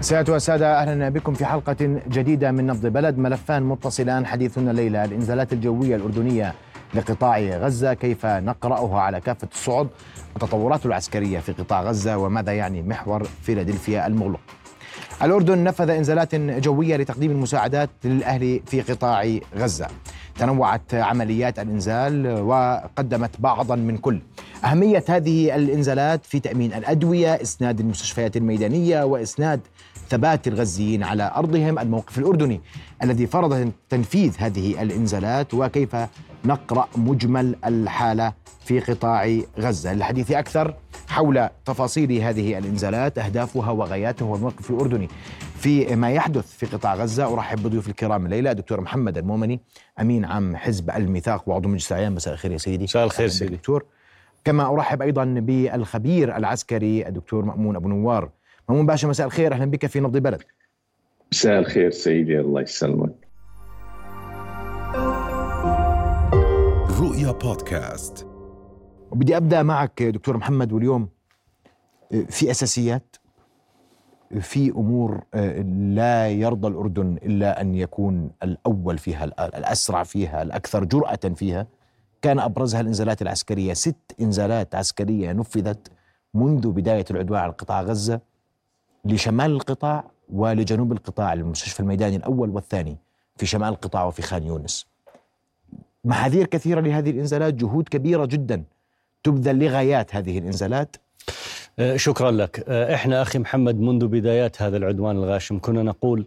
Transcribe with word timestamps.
سيادة 0.00 0.32
والسادة 0.32 0.82
أهلا 0.82 1.08
بكم 1.08 1.34
في 1.34 1.44
حلقة 1.44 1.76
جديدة 2.08 2.50
من 2.52 2.66
نبض 2.66 2.86
بلد. 2.86 3.18
ملفان 3.18 3.62
متصلان 3.62 4.26
حديثنا 4.26 4.70
الليلة. 4.70 5.04
الإنزالات 5.04 5.52
الجوية 5.52 5.96
الأردنية 5.96 6.54
لقطاع 6.94 7.40
غزة 7.40 7.94
كيف 7.94 8.26
نقرأها 8.26 9.00
على 9.00 9.20
كافة 9.20 9.48
الصعد 9.52 9.88
التطورات 10.36 10.86
العسكرية 10.86 11.38
في 11.38 11.52
قطاع 11.52 11.82
غزة 11.82 12.18
وماذا 12.18 12.52
يعني 12.52 12.82
محور 12.82 13.24
فيلادلفيا 13.42 14.06
المغلق؟ 14.06 14.40
الأردن 15.22 15.64
نفذ 15.64 15.90
إنزالات 15.90 16.34
جوية 16.34 16.96
لتقديم 16.96 17.30
المساعدات 17.30 17.90
للأهل 18.04 18.60
في 18.66 18.80
قطاع 18.80 19.38
غزة. 19.56 19.86
تنوعت 20.38 20.94
عمليات 20.94 21.58
الإنزال 21.58 22.26
وقدمت 22.26 23.30
بعضا 23.38 23.76
من 23.76 23.96
كل. 23.98 24.20
أهمية 24.64 25.04
هذه 25.08 25.56
الإنزالات 25.56 26.26
في 26.26 26.40
تأمين 26.40 26.72
الأدوية 26.74 27.42
إسناد 27.42 27.80
المستشفيات 27.80 28.36
الميدانية 28.36 29.04
وإسناد 29.04 29.60
ثبات 30.10 30.48
الغزيين 30.48 31.02
على 31.02 31.32
أرضهم 31.36 31.78
الموقف 31.78 32.18
الأردني 32.18 32.60
الذي 33.02 33.26
فرض 33.26 33.72
تنفيذ 33.88 34.34
هذه 34.38 34.82
الإنزالات 34.82 35.54
وكيف 35.54 35.96
نقرأ 36.44 36.88
مجمل 36.96 37.56
الحالة 37.64 38.32
في 38.64 38.80
قطاع 38.80 39.38
غزة. 39.58 39.92
للحديث 39.92 40.32
أكثر 40.32 40.74
حول 41.08 41.48
تفاصيل 41.64 42.12
هذه 42.12 42.58
الإنزالات 42.58 43.18
أهدافها 43.18 43.70
وغاياتها 43.70 44.26
والموقف 44.26 44.70
الأردني. 44.70 45.08
في 45.56 45.96
ما 45.96 46.10
يحدث 46.10 46.56
في 46.56 46.66
قطاع 46.66 46.94
غزة 46.94 47.32
أرحب 47.34 47.62
بضيوف 47.62 47.88
الكرام 47.88 48.26
الليلة 48.26 48.52
دكتور 48.52 48.80
محمد 48.80 49.18
المؤمني 49.18 49.60
أمين 50.00 50.24
عام 50.24 50.56
حزب 50.56 50.90
الميثاق 50.90 51.48
وعضو 51.48 51.68
مجلس 51.68 51.92
الأعيان. 51.92 52.14
مساء 52.14 52.34
الخير 52.34 52.52
يا 52.52 52.58
سيدي. 52.58 52.84
مساء 52.84 53.04
الخير 53.04 53.28
سيدي. 53.28 53.56
دكتور 53.56 53.84
كما 54.44 54.74
أرحب 54.74 55.02
أيضا 55.02 55.24
بالخبير 55.24 56.36
العسكري 56.36 57.08
الدكتور 57.08 57.44
مأمون 57.44 57.76
أبو 57.76 57.88
نوار. 57.88 58.30
مأمون 58.68 58.86
باشا 58.86 59.06
مساء 59.06 59.26
الخير. 59.26 59.52
أهلا 59.52 59.64
بك 59.64 59.86
في 59.86 60.00
نبض 60.00 60.16
بلد. 60.16 60.42
مساء 61.32 61.58
الخير 61.58 61.90
سيدي 61.90 62.40
الله 62.40 62.60
يسلمك. 62.60 63.14
رؤيا 67.00 67.32
بودكاست. 67.32 68.26
وبدي 69.10 69.36
أبدأ 69.36 69.62
معك 69.62 70.02
دكتور 70.02 70.36
محمد 70.36 70.72
واليوم 70.72 71.08
في 72.28 72.50
أساسيات 72.50 73.16
في 74.40 74.70
أمور 74.70 75.20
لا 75.94 76.28
يرضى 76.28 76.68
الأردن 76.68 77.18
إلا 77.22 77.60
أن 77.60 77.74
يكون 77.74 78.30
الأول 78.42 78.98
فيها 78.98 79.24
الأسرع 79.24 80.02
فيها 80.02 80.42
الأكثر 80.42 80.84
جرأة 80.84 81.34
فيها. 81.34 81.66
كان 82.22 82.38
أبرزها 82.38 82.80
الإنزالات 82.80 83.22
العسكرية. 83.22 83.72
ست 83.72 84.14
إنزالات 84.20 84.74
عسكرية 84.74 85.32
نفذت 85.32 85.92
منذ 86.34 86.70
بداية 86.70 87.04
العدوان 87.10 87.40
على 87.40 87.52
قطاع 87.52 87.82
غزة. 87.82 88.20
لشمال 89.04 89.50
القطاع 89.50 90.04
ولجنوب 90.32 90.92
القطاع 90.92 91.32
المستشفى 91.32 91.80
الميداني 91.80 92.16
الأول 92.16 92.50
والثاني 92.50 92.96
في 93.36 93.46
شمال 93.46 93.68
القطاع 93.68 94.04
وفي 94.04 94.22
خان 94.22 94.42
يونس. 94.46 94.86
محاذير 96.04 96.46
كثيرة 96.46 96.80
لهذه 96.80 97.10
الإنزالات 97.10 97.54
جهود 97.54 97.88
كبيرة 97.88 98.24
جدا 98.24 98.64
تبذل 99.24 99.58
لغايات 99.58 100.14
هذه 100.14 100.38
الإنزالات. 100.38 100.96
أه، 101.78 101.96
شكرا 101.96 102.30
لك. 102.30 102.64
أه، 102.68 102.94
إحنا 102.94 103.22
أخي 103.22 103.38
محمد 103.38 103.80
منذ 103.80 104.06
بدايات 104.06 104.62
هذا 104.62 104.76
العدوان 104.76 105.16
الغاشم 105.16 105.58
كنا 105.58 105.82
نقول 105.82 106.26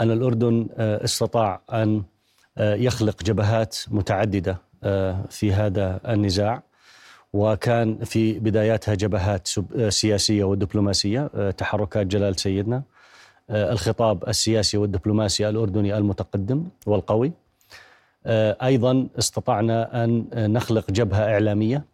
أن 0.00 0.10
الأردن 0.10 0.68
أه، 0.76 1.04
استطاع 1.04 1.60
أن 1.72 2.02
يخلق 2.58 3.22
جبهات 3.22 3.76
متعددة 3.88 4.58
في 5.30 5.52
هذا 5.52 6.00
النزاع. 6.08 6.62
وكان 7.32 8.04
في 8.04 8.38
بداياتها 8.38 8.94
جبهات 8.94 9.48
سياسية 9.88 10.44
ودبلوماسية 10.44 11.50
تحركات 11.50 12.06
جلال 12.06 12.40
سيدنا 12.40 12.82
الخطاب 13.50 14.28
السياسي 14.28 14.76
والدبلوماسي 14.76 15.48
الأردني 15.48 15.98
المتقدم 15.98 16.64
والقوي. 16.86 17.32
أيضا 18.26 19.08
استطعنا 19.18 20.04
أن 20.04 20.26
نخلق 20.52 20.90
جبهة 20.90 21.32
إعلامية 21.32 21.84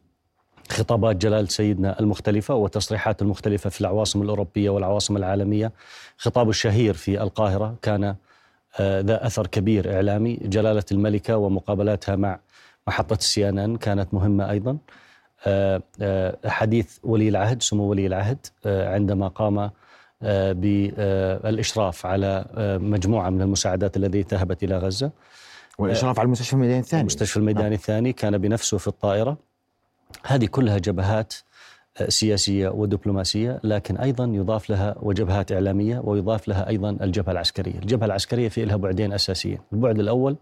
خطابات 0.71 1.17
جلال 1.17 1.49
سيدنا 1.49 2.01
المختلفة 2.01 2.55
والتصريحات 2.55 3.23
المختلفة 3.23 3.71
في 3.71 3.81
العواصم 3.81 4.23
الأوروبية 4.23 4.71
والعواصم 4.71 5.17
العالمية. 5.17 5.73
خطاب 6.19 6.49
الشهير 6.49 6.95
في 6.95 7.23
القاهرة 7.23 7.75
كان 7.83 8.17
آه، 8.81 9.01
ذا 9.01 9.27
أثر 9.27 9.47
كبير 9.47 9.95
إعلامي. 9.95 10.35
جلالة 10.43 10.85
الملكة 10.93 11.37
ومقابلاتها 11.37 12.17
مع 12.17 12.39
محطة 12.87 13.15
السي 13.15 13.49
إن 13.49 13.59
إن 13.59 13.77
كانت 13.77 14.15
مهمة 14.15 14.51
أيضا. 14.51 14.71
آه، 14.71 14.77
آه، 14.77 15.04
حديث 16.47 16.99
ولي 17.05 17.29
العهد 17.29 17.63
سمو 17.63 17.85
ولي 17.85 18.07
العهد 18.07 18.47
عندما 18.67 19.29
قام 19.29 19.71
بالإشراف 20.53 22.07
على 22.07 22.45
مجموعة 22.83 23.31
من 23.31 23.43
المساعدات 23.43 23.97
التي 23.97 24.21
ذهبت 24.21 24.65
إلى 24.65 24.79
غزة. 24.79 25.11
والإشراف 25.79 26.19
على 26.19 26.27
المستشفى 26.27 26.53
الميداني 26.53 26.81
الثاني. 26.81 27.01
المستشفى 27.01 27.37
الميداني 27.37 27.75
الثاني 27.75 28.13
كان 28.13 28.39
بنفسه 28.39 28.79
في 28.79 28.89
الطائرة. 28.89 29.37
هذه 30.25 30.47
كلها 30.47 30.79
جبهات 30.79 31.35
آه، 32.01 32.09
سياسية 32.09 32.69
ودبلوماسية 32.69 33.61
لكن 33.65 33.97
أيضا 33.97 34.25
يضاف 34.25 34.71
لها 34.71 34.95
وجبهات 35.03 35.53
إعلامية 35.53 35.99
ويضاف 35.99 36.49
لها 36.49 36.69
أيضا 36.69 36.91
الجبهة 36.91 37.33
العسكرية. 37.33 37.79
الجبهة 37.79 38.07
العسكرية 38.07 38.49
في 38.49 38.65
لها 38.65 38.77
بعدين 38.77 39.13
أساسيين. 39.13 39.59
البعد 39.73 39.99
الأول 39.99 40.37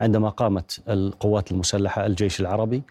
عندما 0.00 0.28
قامت 0.28 0.80
القوات 0.88 1.52
المسلحة 1.52 2.06
الجيش 2.06 2.40
العربي 2.40 2.82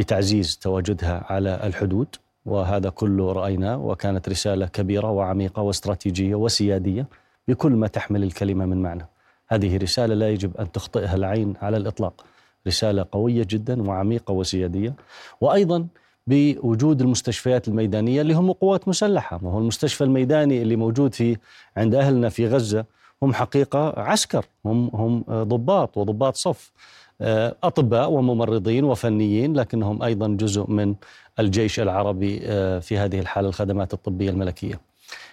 بتعزيز 0.00 0.58
تواجدها 0.58 1.26
على 1.28 1.60
الحدود 1.64 2.08
وهذا 2.46 2.90
كله 2.90 3.32
رأيناه 3.32 3.76
وكانت 3.76 4.28
رسالة 4.28 4.66
كبيرة 4.66 5.10
وعميقة 5.10 5.62
واستراتيجية 5.62 6.34
وسيادية 6.34 7.06
بكل 7.48 7.72
ما 7.72 7.86
تحمل 7.86 8.22
الكلمة 8.22 8.66
من 8.66 8.82
معنى. 8.82 9.06
هذه 9.48 9.76
رسالة 9.76 10.14
لا 10.14 10.30
يجب 10.30 10.56
أن 10.56 10.72
تخطئها 10.72 11.14
العين 11.16 11.54
على 11.62 11.76
الإطلاق. 11.76 12.24
رسالة 12.66 13.06
قوية 13.12 13.46
جدا 13.50 13.82
وعميقة 13.82 14.32
وسيادية 14.32 14.94
وأيضا 15.40 15.86
بوجود 16.26 17.00
المستشفيات 17.00 17.68
الميدانية 17.68 18.20
اللي 18.20 18.34
هم 18.34 18.52
قوات 18.52 18.88
مسلحة. 18.88 19.38
ما 19.42 19.50
هو 19.52 19.58
المستشفى 19.58 20.04
الميداني 20.04 20.62
اللي 20.62 20.76
موجود 20.76 21.14
في 21.14 21.36
عند 21.76 21.94
أهلنا 21.94 22.28
في 22.28 22.46
غزة 22.46 22.84
هم 23.22 23.34
حقيقة 23.34 24.00
عسكر 24.00 24.44
هم 24.64 24.90
هم 24.94 25.24
ضباط 25.28 25.96
وضباط 25.96 26.36
صف. 26.36 26.72
آه، 27.20 27.56
أطباء 27.62 28.10
وممرضين 28.10 28.84
وفنيين 28.84 29.54
لكنهم 29.54 30.02
أيضا 30.02 30.28
جزء 30.28 30.70
من 30.70 30.94
الجيش 31.38 31.80
العربي 31.80 32.40
آه، 32.44 32.78
في 32.78 32.98
هذه 32.98 33.20
الحالة 33.20 33.48
الخدمات 33.48 33.94
الطبية 33.94 34.30
الملكية 34.30 34.80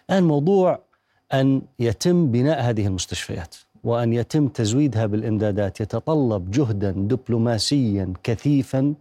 الآن 0.09 0.23
موضوع 0.23 0.79
أن 1.33 1.61
يتم 1.79 2.31
بناء 2.31 2.61
هذه 2.61 2.87
المستشفيات 2.87 3.55
وأن 3.83 4.13
يتم 4.13 4.47
تزويدها 4.47 5.05
بالإمدادات 5.05 5.81
يتطلب 5.81 6.51
جهدا 6.51 6.91
دبلوماسيا 6.91 8.13
كثيفا 8.23 8.93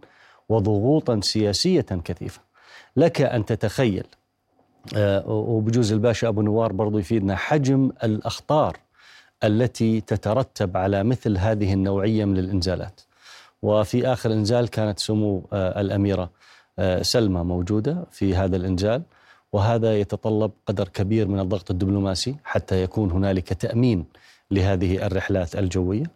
وضغوطا 0.49 1.19
سياسيه 1.21 1.81
كثيفه. 1.81 2.41
لك 2.97 3.21
أن 3.21 3.45
تتخيل 3.45 4.03
آه، 4.95 5.29
وبجوز 5.29 5.91
الباشا 5.93 6.27
أبو 6.27 6.41
نوار 6.41 6.73
برضو 6.73 6.97
يفيدنا 6.97 7.35
حجم 7.35 7.91
الأخطار 8.03 8.77
التي 9.43 10.01
تترتب 10.01 10.77
على 10.77 11.03
مثل 11.03 11.37
هذه 11.37 11.73
النوعية 11.73 12.25
من 12.25 12.37
الإنزالات. 12.37 13.01
وفي 13.61 14.07
آخر 14.07 14.33
إنزال 14.33 14.67
كانت 14.67 14.99
سمو 14.99 15.47
آه، 15.53 15.81
الأميرة 15.81 16.29
آه، 16.79 17.01
سلمى 17.01 17.43
موجودة 17.43 18.05
في 18.11 18.35
هذا 18.35 18.55
الإنزال 18.55 19.01
وهذا 19.53 19.99
يتطلب 19.99 20.51
قدر 20.65 20.87
كبير 20.87 21.27
من 21.27 21.39
الضغط 21.39 21.71
الدبلوماسي 21.71 22.35
حتى 22.43 22.83
يكون 22.83 23.11
هنالك 23.11 23.53
تأمين 23.53 24.05
لهذه 24.51 25.05
الرحلات 25.05 25.55
الجوية 25.55 26.11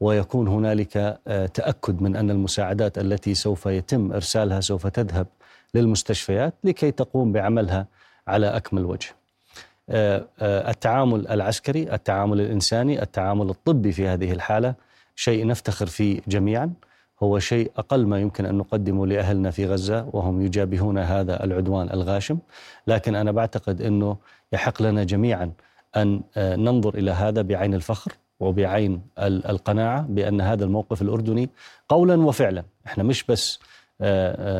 ويكون 0.00 0.48
هنالك 0.48 1.18
آه، 1.26 1.46
تأكد 1.46 2.02
من 2.02 2.16
أن 2.16 2.30
المساعدات 2.30 2.98
التي 2.98 3.34
سوف 3.34 3.66
يتم 3.66 4.12
إرسالها 4.12 4.60
سوف 4.60 4.86
تذهب 4.86 5.26
للمستشفيات 5.74 6.54
لكي 6.64 6.90
تقوم 6.90 7.32
بعملها 7.32 7.86
على 8.28 8.46
أكمل 8.46 8.84
وجه. 8.84 9.08
آه، 9.90 10.26
آه، 10.40 10.70
التعامل 10.70 11.28
العسكري، 11.28 11.94
التعامل 11.94 12.40
الإنساني، 12.40 13.02
التعامل 13.02 13.50
الطبي 13.50 13.92
في 13.92 14.08
هذه 14.08 14.32
الحالة 14.32 14.74
شيء 15.16 15.46
نفتخر 15.46 15.86
فيه 15.86 16.20
جميعا. 16.28 16.72
هو 17.22 17.38
شيء 17.38 17.70
أقل 17.76 18.06
ما 18.06 18.20
يمكن 18.20 18.46
أن 18.46 18.54
نقدمه 18.54 19.06
لأهلنا 19.06 19.50
في 19.50 19.66
غزة 19.66 20.08
وهم 20.12 20.42
يجابهون 20.42 20.98
هذا 20.98 21.44
العدوان 21.44 21.90
الغاشم، 21.90 22.38
لكن 22.86 23.14
أنا 23.14 23.32
بعتقد 23.32 23.82
إنه 23.82 24.16
يحق 24.52 24.82
لنا 24.82 25.04
جميعا 25.04 25.52
أن 25.96 26.20
آه، 26.36 26.56
ننظر 26.56 26.94
إلى 26.94 27.10
هذا 27.10 27.42
بعين 27.42 27.74
الفخر 27.74 28.12
وبعين 28.40 29.00
القناعة 29.18 30.02
بأن 30.08 30.40
هذا 30.40 30.64
الموقف 30.64 31.02
الأردني 31.02 31.50
قولا 31.88 32.22
وفعلا، 32.22 32.64
إحنا 32.86 33.04
مش 33.04 33.24
بس 33.24 33.58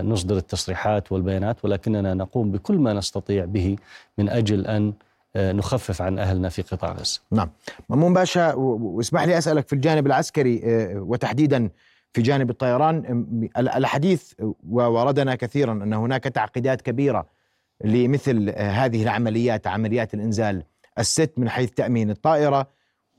نصدر 0.05 0.37
التصريحات 0.37 1.13
والبيانات 1.13 1.65
ولكننا 1.65 2.15
نقوم 2.15 2.51
بكل 2.51 2.79
ما 2.79 2.93
نستطيع 2.93 3.45
به 3.45 3.77
من 4.19 4.29
أجل 4.29 4.67
أن 4.67 4.93
نخفف 5.37 6.03
عن 6.03 6.19
أهلنا 6.19 6.49
في 6.49 6.63
قطاع 6.63 6.93
غزة. 6.93 7.21
نعم. 7.31 7.51
ممون 7.89 8.15
باشا 8.15 8.55
واسمح 8.55 9.23
لي 9.23 9.39
أسألك 9.39 9.69
في 9.69 9.73
الجانب 9.73 10.07
العسكري 10.07 10.61
وتحديدا 10.95 11.69
في 12.13 12.23
جانب 12.23 12.51
الطيران 12.51 13.49
الحديث 13.57 14.33
ووردنا 14.69 15.35
كثيرا 15.35 15.73
أن 15.73 15.93
هناك 15.93 16.25
تعقيدات 16.25 16.83
كبيرة 16.83 17.27
لمثل 17.85 18.51
هذه 18.57 19.03
العمليات 19.03 19.67
عمليات 19.67 20.15
الإنزال 20.15 20.63
الست 20.99 21.33
من 21.37 21.49
حيث 21.49 21.71
تأمين 21.71 22.11
الطائرة 22.11 22.67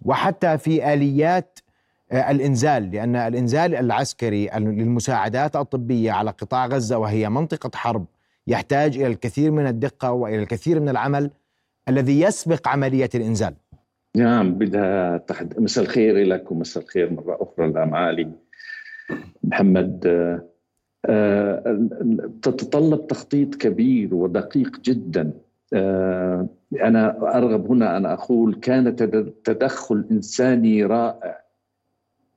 وحتى 0.01 0.57
في 0.57 0.93
آليات 0.93 1.59
آه، 2.11 2.31
الإنزال 2.31 2.91
لأن 2.91 3.15
الإنزال 3.15 3.75
العسكري 3.75 4.49
للمساعدات 4.55 5.55
الطبية 5.55 6.11
على 6.11 6.31
قطاع 6.31 6.65
غزة 6.65 6.97
وهي 6.97 7.29
منطقة 7.29 7.71
حرب 7.75 8.05
يحتاج 8.47 8.97
إلى 8.97 9.07
الكثير 9.07 9.51
من 9.51 9.67
الدقة 9.67 10.11
وإلى 10.11 10.43
الكثير 10.43 10.79
من 10.79 10.89
العمل 10.89 11.31
الذي 11.89 12.21
يسبق 12.21 12.67
عملية 12.67 13.09
الإنزال. 13.15 13.53
نعم 14.17 14.53
بدها 14.53 15.17
تحد... 15.17 15.59
مساء 15.59 15.83
الخير 15.83 16.27
لك 16.27 16.51
ومساء 16.51 16.83
الخير 16.83 17.13
مرة 17.13 17.37
أخرى 17.41 17.67
لمعالي 17.67 18.29
محمد 19.43 20.07
آه، 21.05 21.89
تتطلب 22.41 23.07
تخطيط 23.07 23.55
كبير 23.55 24.15
ودقيق 24.15 24.79
جدا. 24.79 25.31
آه، 25.73 26.47
أنا 26.81 27.35
أرغب 27.37 27.71
هنا 27.71 27.97
أن 27.97 28.05
أقول 28.05 28.55
كان 28.55 28.95
تدخل 29.43 30.05
إنساني 30.11 30.85
رائع. 30.85 31.43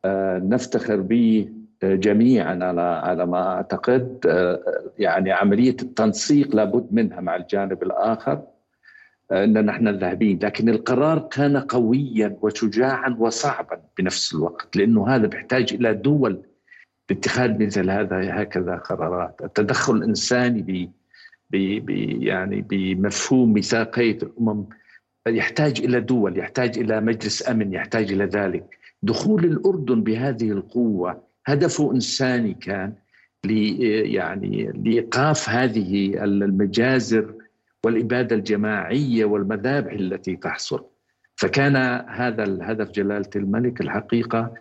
آه، 0.05 0.39
نفتخر 0.39 1.01
به 1.01 1.49
جميعا 1.83 2.59
على 2.65 2.81
على 2.81 3.27
ما 3.27 3.55
أعتقد. 3.55 4.19
يعني 4.99 5.33
عملية 5.33 5.77
التنسيق 5.83 6.57
لابد 6.57 6.87
منها 6.91 7.21
مع 7.21 7.37
الجانب 7.37 7.83
الآخر. 7.83 8.43
ان 9.33 9.65
نحن 9.67 9.89
ذاهبين 9.89 10.39
لكن 10.43 10.69
القرار 10.69 11.19
كان 11.19 11.57
قويا 11.57 12.37
وشجاعا 12.43 13.17
وصعبا 13.19 13.81
بنفس 13.99 14.35
الوقت 14.35 14.77
لأنه 14.77 15.09
هذا 15.09 15.27
بيحتاج 15.27 15.75
إلى 15.75 15.95
دول 15.95 16.43
باتخاذ 17.09 17.63
مثل 17.65 17.91
هذا 17.91 18.43
هكذا 18.43 18.77
قرارات. 18.77 19.41
التدخل 19.45 19.97
الإنساني 19.97 20.93
ب 21.51 21.91
يعني 22.23 22.65
بمفهوم 22.71 23.53
ميثاقية 23.53 24.19
الأمم 24.23 24.65
يحتاج 25.29 25.81
إلى 25.81 26.01
دول 26.01 26.39
يحتاج 26.39 26.79
إلى 26.79 27.01
مجلس 27.01 27.49
أمن 27.49 27.73
يحتاج 27.73 28.13
إلى 28.13 28.25
ذلك. 28.25 28.79
دخول 29.03 29.45
الأردن 29.45 30.03
بهذه 30.03 30.51
القوة 30.51 31.23
هدفه 31.47 31.93
إنساني 31.93 32.55
كان 32.55 32.93
لي 33.45 33.79
يعني 34.13 34.73
لإيقاف 34.85 35.49
هذه 35.49 36.25
المجازر 36.25 37.35
والإبادة 37.87 38.37
الجماعية 38.37 39.25
والمذابح 39.25 39.93
التي 39.93 40.37
تحصل. 40.37 40.85
فكان 41.37 41.77
هذا 42.09 42.45
الهدف 42.45 42.91
جلالة 42.91 43.31
الملك 43.37 43.81
الحقيقة 43.81 44.55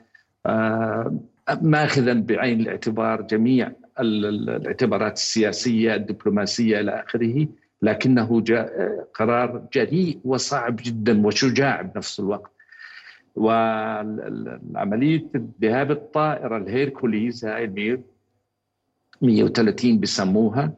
آه 0.45 1.19
ماخذا 1.61 2.13
بعين 2.13 2.59
الاعتبار 2.59 3.21
جميع 3.21 3.71
الاعتبارات 3.99 5.13
السياسية 5.13 5.95
الدبلوماسية 5.95 6.79
إلى 6.79 6.91
آخره 7.03 7.47
لكنه 7.81 8.41
جاء 8.41 8.69
قرار 9.13 9.67
جريء 9.73 10.19
وصعب 10.23 10.75
جدا 10.75 11.25
وشجاع 11.27 11.81
بنفس 11.81 12.19
الوقت. 12.19 12.51
وعمليه 13.35 15.25
ذهاب 15.61 15.91
الطائرة 15.91 16.57
الهيركوليز 16.57 17.45
هاي 17.45 17.63
المير 17.63 18.01
130 19.21 19.99
بسموها 19.99 20.73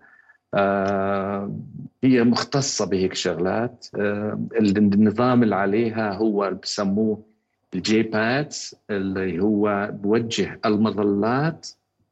هي 2.04 2.24
مختصة 2.24 2.86
بهيك 2.86 3.14
شغلات. 3.14 3.86
آه 3.96 4.40
النظام 4.60 5.44
اللي 5.44 5.56
عليها 5.56 6.14
هو 6.14 6.52
بسموه 6.64 7.24
ال 7.76 8.04
JPADS 8.04 8.76
اللي 8.90 9.40
هو 9.40 9.90
بوجه 9.94 10.60
المظلات 10.66 11.68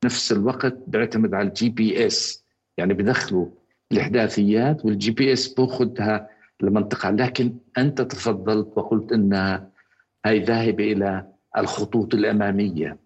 نفس 0.05 0.31
الوقت 0.31 0.77
بيعتمد 0.87 1.33
على 1.33 1.47
ال 1.47 1.69
GPS. 1.69 2.43
يعني 2.77 2.93
بدخلوا 2.93 3.47
الإحداثيات 3.91 4.85
وال 4.85 5.11
GPS 5.11 5.47
بأخذها 5.47 6.29
لمنطقة. 6.61 7.09
لكن 7.09 7.53
أنت 7.77 8.01
تفضلت 8.01 8.67
وقلت 8.75 9.11
إنها 9.11 9.69
هي 10.25 10.39
ذاهبة 10.39 10.91
إلى 10.91 11.27
الخطوط 11.57 12.13
الأمامية. 12.13 12.97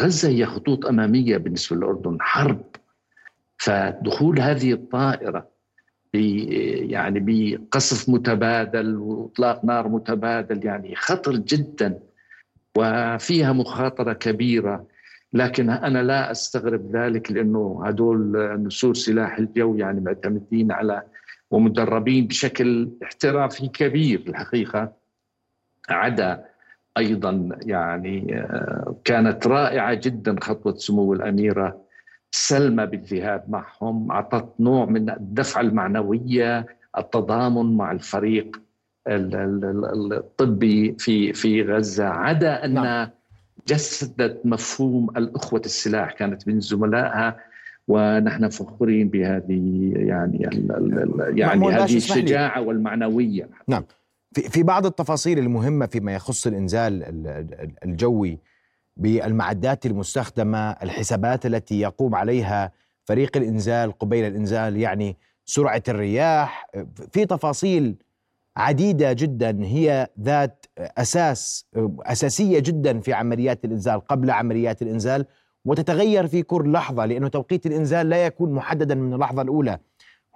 غزة 0.00 0.28
هي 0.28 0.46
خطوط 0.46 0.86
أمامية 0.86 1.36
بالنسبة 1.36 1.76
للأردن 1.76 2.18
حرب. 2.20 2.64
فدخول 3.58 4.40
هذه 4.40 4.72
الطائرة 4.72 5.48
يعني 6.14 7.20
بقصف 7.20 8.08
متبادل 8.08 8.96
وإطلاق 8.96 9.64
نار 9.64 9.88
متبادل 9.88 10.66
يعني 10.66 10.96
خطر 10.96 11.36
جدا 11.36 11.98
وفيها 12.76 13.52
مخاطرة 13.52 14.12
كبيرة. 14.12 14.86
لكن 15.32 15.70
أنا 15.70 16.02
لا 16.02 16.30
أستغرب 16.30 16.96
ذلك 16.96 17.32
لأنه 17.32 17.82
هدول 17.84 18.32
نسور 18.62 18.94
سلاح 18.94 19.38
الجو 19.38 19.76
يعني 19.76 20.00
معتمدين 20.00 20.72
على 20.72 21.02
ومدربين 21.50 22.26
بشكل 22.26 22.88
احترافي 23.02 23.68
كبير. 23.68 24.22
الحقيقة 24.28 24.92
عدا 25.88 26.44
أيضا 26.98 27.48
يعني 27.62 28.34
آه، 28.34 28.96
كانت 29.04 29.46
رائعة 29.46 29.94
جدا 29.94 30.36
خطوة 30.40 30.74
سمو 30.76 31.12
الأميرة 31.12 31.87
سلمى 32.30 32.86
بالذهاب 32.86 33.44
معهم 33.48 34.10
أعطت 34.10 34.60
نوع 34.60 34.84
من 34.84 35.10
الدفعه 35.10 35.60
المعنوية 35.60 36.66
التضامن 36.98 37.76
مع 37.76 37.92
الفريق 37.92 38.60
الطبي 39.08 40.96
في 40.98 41.32
في 41.32 41.62
غزة. 41.62 42.04
عدا 42.04 42.64
أن 42.64 42.74
نعم. 42.74 43.08
جسدت 43.68 44.40
مفهوم 44.44 45.10
الأخوة 45.16 45.62
السلاح 45.64 46.12
كانت 46.12 46.48
من 46.48 46.60
زملائها 46.60 47.36
ونحن 47.88 48.48
فخورين 48.48 49.08
بهذه 49.08 49.92
يعني 49.96 50.48
يعني 51.36 51.68
هذه 51.68 51.96
الشجاعة 51.96 52.60
والمعنوية. 52.60 53.48
نعم. 53.68 53.84
في 54.32 54.42
في 54.42 54.62
بعض 54.62 54.86
التفاصيل 54.86 55.38
المهمة 55.38 55.86
فيما 55.86 56.14
يخص 56.14 56.46
الإنزال 56.46 57.04
الجوي 57.84 58.38
بالمعدات 58.98 59.86
المستخدمة 59.86 60.70
الحسابات 60.70 61.46
التي 61.46 61.80
يقوم 61.80 62.14
عليها 62.14 62.72
فريق 63.04 63.36
الإنزال 63.36 63.98
قبيل 63.98 64.24
الإنزال 64.24 64.76
يعني 64.76 65.16
سرعة 65.44 65.82
الرياح 65.88 66.70
في 67.12 67.26
تفاصيل 67.26 67.94
عديدة 68.56 69.12
جدا 69.12 69.64
هي 69.64 70.08
ذات 70.20 70.66
أساس 70.78 71.66
أساسية 72.02 72.58
جدا 72.58 73.00
في 73.00 73.12
عمليات 73.12 73.64
الإنزال 73.64 74.00
قبل 74.00 74.30
عمليات 74.30 74.82
الإنزال 74.82 75.26
وتتغير 75.64 76.26
في 76.26 76.42
كل 76.42 76.72
لحظة 76.72 77.06
لأنه 77.06 77.28
توقيت 77.28 77.66
الإنزال 77.66 78.08
لا 78.08 78.26
يكون 78.26 78.52
محددا 78.52 78.94
من 78.94 79.14
اللحظة 79.14 79.42
الأولى. 79.42 79.78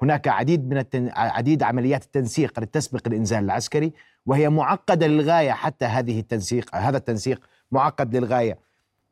هناك 0.02 0.28
عديد 0.28 0.68
من 0.68 0.78
التن... 0.78 1.10
عديد 1.14 1.62
عمليات 1.62 2.04
التنسيق 2.04 2.58
التي 2.58 2.70
تسبق 2.78 3.00
الإنزال 3.06 3.44
العسكري 3.44 3.92
وهي 4.26 4.48
معقدة 4.48 5.06
للغاية 5.06 5.50
حتى 5.50 5.84
هذه 5.84 6.20
التنسيق 6.20 6.76
هذا 6.76 6.96
التنسيق 6.96 7.46
معقد 7.72 8.16
للغاية. 8.16 8.58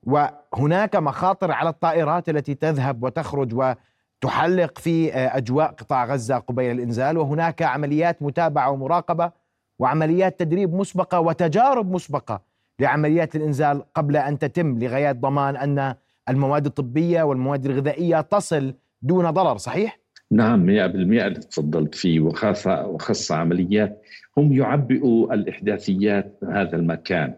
وهناك 0.02 0.96
مخاطر 0.96 1.52
على 1.52 1.68
الطائرات 1.68 2.28
التي 2.28 2.54
تذهب 2.54 3.02
وتخرج 3.02 3.54
وتحلق 3.54 4.78
في 4.78 5.12
أجواء 5.14 5.66
قطاع 5.66 6.04
غزة 6.04 6.38
قبيل 6.38 6.70
الإنزال. 6.70 7.18
وهناك 7.18 7.62
عمليات 7.62 8.22
متابعة 8.22 8.70
ومراقبة 8.70 9.32
وعمليات 9.78 10.40
تدريب 10.40 10.74
مسبقة 10.74 11.20
وتجارب 11.20 11.90
مسبقة 11.90 12.42
لعمليات 12.80 13.36
الإنزال 13.36 13.82
قبل 13.94 14.16
أن 14.16 14.38
تتم 14.38 14.78
لغايه 14.78 15.12
ضمان 15.12 15.56
أن 15.56 15.94
المواد 16.28 16.66
الطبية 16.66 17.22
والمواد 17.22 17.66
الغذائية 17.66 18.20
تصل 18.20 18.74
دون 19.02 19.30
ضرر 19.30 19.56
صحيح؟ 19.56 19.98
نعم 20.30 20.66
100% 20.66 21.26
اللي 21.26 21.40
تفضلت 21.40 21.94
فيه. 21.94 22.20
وخاصة 22.20 22.86
وخاصة 22.86 23.36
عمليات 23.36 24.02
هم 24.36 24.52
يعبئوا 24.52 25.34
الإحداثيات 25.34 26.38
هذا 26.48 26.76
المكان. 26.76 27.34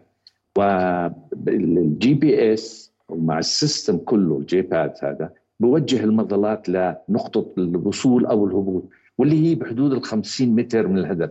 وال 0.57 2.13
GPS 2.13 2.93
مع 3.09 3.39
ال 3.39 3.47
system 3.47 3.97
كله 3.97 4.37
ال 4.37 4.61
JPAD 4.61 4.93
هذا 5.03 5.29
بوجه 5.59 6.03
المظلات 6.03 6.69
لنقطة 6.69 7.53
الوصول 7.57 8.25
أو 8.25 8.47
الهبوط 8.47 8.89
واللي 9.17 9.49
هي 9.49 9.55
بحدود 9.55 9.93
ال 9.93 10.03
50 10.03 10.47
متر 10.47 10.87
من 10.87 10.97
الهدف. 10.97 11.29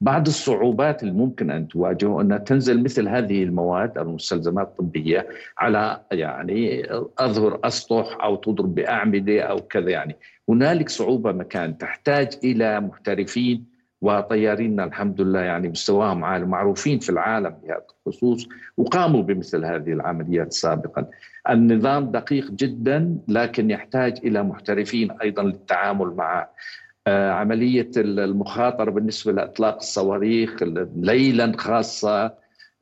بعض 0.00 0.26
الصعوبات 0.26 1.02
اللي 1.02 1.14
ممكن 1.14 1.50
أن 1.50 1.68
تواجهه 1.68 2.20
أنها 2.20 2.38
تنزل 2.38 2.82
مثل 2.82 3.08
هذه 3.08 3.42
المواد 3.42 3.98
أو 3.98 4.04
المستلزمات 4.04 4.66
الطبية 4.68 5.28
على 5.58 6.00
يعني 6.12 6.86
أظهر 7.18 7.60
أسطح 7.64 8.18
أو 8.24 8.36
تضرب 8.36 8.74
بأعمدة 8.74 9.40
أو 9.40 9.56
كذا 9.56 9.90
يعني. 9.90 10.16
هنالك 10.48 10.88
صعوبة 10.88 11.32
مكان 11.32 11.78
تحتاج 11.78 12.38
إلى 12.44 12.80
محترفين 12.80 13.71
وطيارينا 14.02 14.84
الحمد 14.84 15.20
لله 15.20 15.40
يعني 15.40 15.68
مستواهم 15.68 16.24
عالي 16.24 16.46
معروفين 16.46 16.98
في 16.98 17.10
العالم 17.10 17.54
بهذا 17.62 17.84
الخصوص 18.06 18.48
وقاموا 18.76 19.22
بمثل 19.22 19.64
هذه 19.64 19.92
العمليات 19.92 20.52
سابقا. 20.52 21.06
النظام 21.50 22.10
دقيق 22.10 22.50
جدا 22.50 23.18
لكن 23.28 23.70
يحتاج 23.70 24.18
إلى 24.24 24.42
محترفين 24.42 25.10
أيضا 25.10 25.42
للتعامل 25.42 26.06
مع 26.16 26.48
آه، 27.06 27.30
عملية 27.30 27.90
المخاطرة 27.96 28.90
بالنسبة 28.90 29.32
لإطلاق 29.32 29.76
الصواريخ 29.76 30.62
ليلا 30.96 31.52
خاصة 31.56 32.34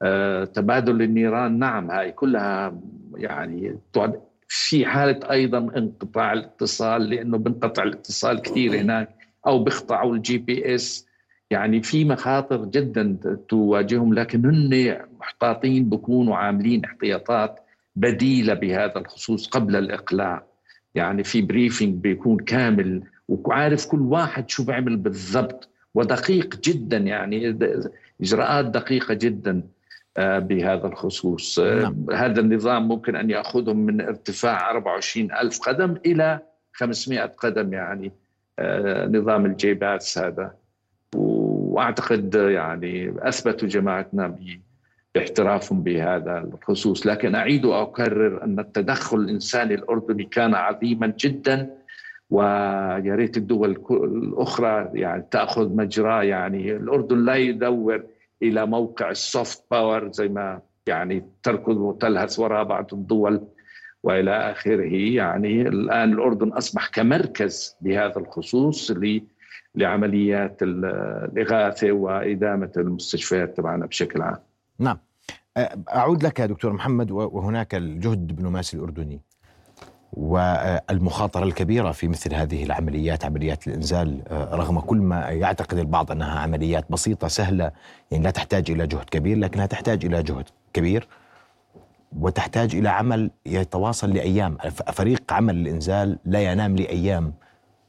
آه، 0.02 0.44
تبادل 0.44 1.02
النيران 1.02 1.58
نعم 1.58 1.90
هاي 1.90 2.12
كلها 2.12 2.80
يعني 3.14 3.78
في 4.48 4.86
حالة 4.86 5.30
أيضا 5.30 5.58
انقطاع 5.58 6.32
الاتصال 6.32 7.10
لأنه 7.10 7.38
بنقطع 7.38 7.82
الاتصال 7.82 8.42
كثير 8.42 8.80
هناك 8.80 9.08
أو 9.46 9.64
بيقطعوا 9.64 10.14
ال 10.14 10.38
GPS 10.38 11.09
يعني 11.50 11.82
في 11.82 12.04
مخاطر 12.04 12.64
جدا 12.64 13.16
تواجههم 13.48 14.14
لكن 14.14 14.46
هن 14.46 14.96
محتاطين 15.20 15.88
بكونوا 15.88 16.36
عاملين 16.36 16.84
احتياطات 16.84 17.60
بديلة 17.96 18.54
بهذا 18.54 18.98
الخصوص 18.98 19.48
قبل 19.48 19.76
الإقلاع. 19.76 20.46
يعني 20.94 21.24
في 21.24 21.42
briefing 21.42 21.94
بيكون 21.94 22.36
كامل 22.36 23.02
وعارف 23.28 23.86
كل 23.86 24.00
واحد 24.00 24.50
شو 24.50 24.64
بيعمل 24.64 24.96
بالضبط. 24.96 25.68
ودقيق 25.94 26.60
جدا 26.60 26.96
يعني 26.96 27.58
إجراءات 28.20 28.64
دقيقة 28.64 29.14
جدا 29.14 29.62
آه، 30.16 30.38
بهذا 30.38 30.86
الخصوص. 30.86 31.58
آه، 31.58 31.82
نعم. 31.82 32.06
هذا 32.12 32.40
النظام 32.40 32.88
ممكن 32.88 33.16
أن 33.16 33.30
يأخذهم 33.30 33.76
من 33.76 34.00
ارتفاع 34.00 34.70
24 34.70 35.32
ألف 35.32 35.60
قدم 35.60 35.96
إلى 36.06 36.38
500 36.72 37.20
قدم 37.20 37.72
يعني 37.72 38.12
آه، 38.58 39.06
نظام 39.06 39.46
ال 39.46 39.58
JPADS 39.58 40.18
هذا. 40.18 40.54
وأعتقد 41.70 42.34
يعني 42.34 43.14
اثبتوا 43.18 43.68
جماعتنا 43.68 44.36
باحترافهم 45.14 45.82
بهذا 45.82 46.38
الخصوص. 46.38 47.06
لكن 47.06 47.34
أعيد 47.34 47.64
واكرر 47.64 48.44
أن 48.44 48.58
التدخل 48.58 49.16
الإنساني 49.16 49.74
الأردني 49.74 50.24
كان 50.24 50.54
عظيما 50.54 51.12
جدا 51.18 51.70
ويا 52.30 53.14
ريت 53.14 53.36
الدول 53.36 53.70
الأخرى 53.90 54.90
يعني 54.94 55.24
تأخذ 55.30 55.76
مجراه 55.76 56.22
يعني 56.22 56.76
الأردن 56.76 57.24
لا 57.24 57.34
يدور 57.34 58.02
إلى 58.42 58.66
موقع 58.66 59.10
ال 59.10 59.21
soft 59.21 59.64
power 59.70 60.12
زي 60.12 60.28
ما 60.28 60.60
يعني 60.86 61.24
تركض 61.42 61.76
وتلهث 61.76 62.38
وراء 62.38 62.64
بعض 62.64 62.94
الدول 62.94 63.40
وإلى 64.02 64.50
آخره. 64.50 64.94
يعني 64.94 65.62
الآن 65.62 66.12
الأردن 66.12 66.48
أصبح 66.48 66.88
كمركز 66.88 67.76
بهذا 67.80 68.18
الخصوص 68.18 68.90
لعمليات 69.74 70.58
الإغاثة 70.62 71.92
وإدامة 71.92 72.72
المستشفيات 72.76 73.56
تبعنا 73.56 73.86
بشكل 73.86 74.22
عام. 74.22 74.38
نعم. 74.78 74.98
أعود 75.94 76.22
لك 76.22 76.40
دكتور 76.40 76.72
محمد 76.72 77.10
وهناك 77.10 77.74
الجهد 77.74 78.18
الدبلوماسي 78.18 78.76
الأردني 78.76 79.20
والمخاطرة 80.12 81.44
الكبيرة 81.44 81.92
في 81.92 82.08
مثل 82.08 82.34
هذه 82.34 82.64
العمليات 82.64 83.24
عمليات 83.24 83.66
الإنزال 83.66 84.22
رغم 84.30 84.80
كل 84.80 84.96
ما 84.96 85.20
يعتقد 85.20 85.78
البعض 85.78 86.10
أنها 86.12 86.38
عمليات 86.38 86.92
بسيطة 86.92 87.28
سهلة 87.28 87.72
يعني 88.10 88.24
لا 88.24 88.30
تحتاج 88.30 88.70
إلى 88.70 88.86
جهد 88.86 89.04
كبير 89.04 89.38
لكنها 89.38 89.66
تحتاج 89.66 90.04
إلى 90.04 90.22
جهد 90.22 90.44
كبير 90.72 91.08
وتحتاج 92.18 92.74
إلى 92.76 92.88
عمل 92.88 93.30
يتواصل 93.46 94.10
لأيام 94.10 94.56
فريق 94.92 95.32
عمل 95.32 95.56
الإنزال 95.56 96.18
لا 96.24 96.52
ينام 96.52 96.76
لأيام 96.76 97.34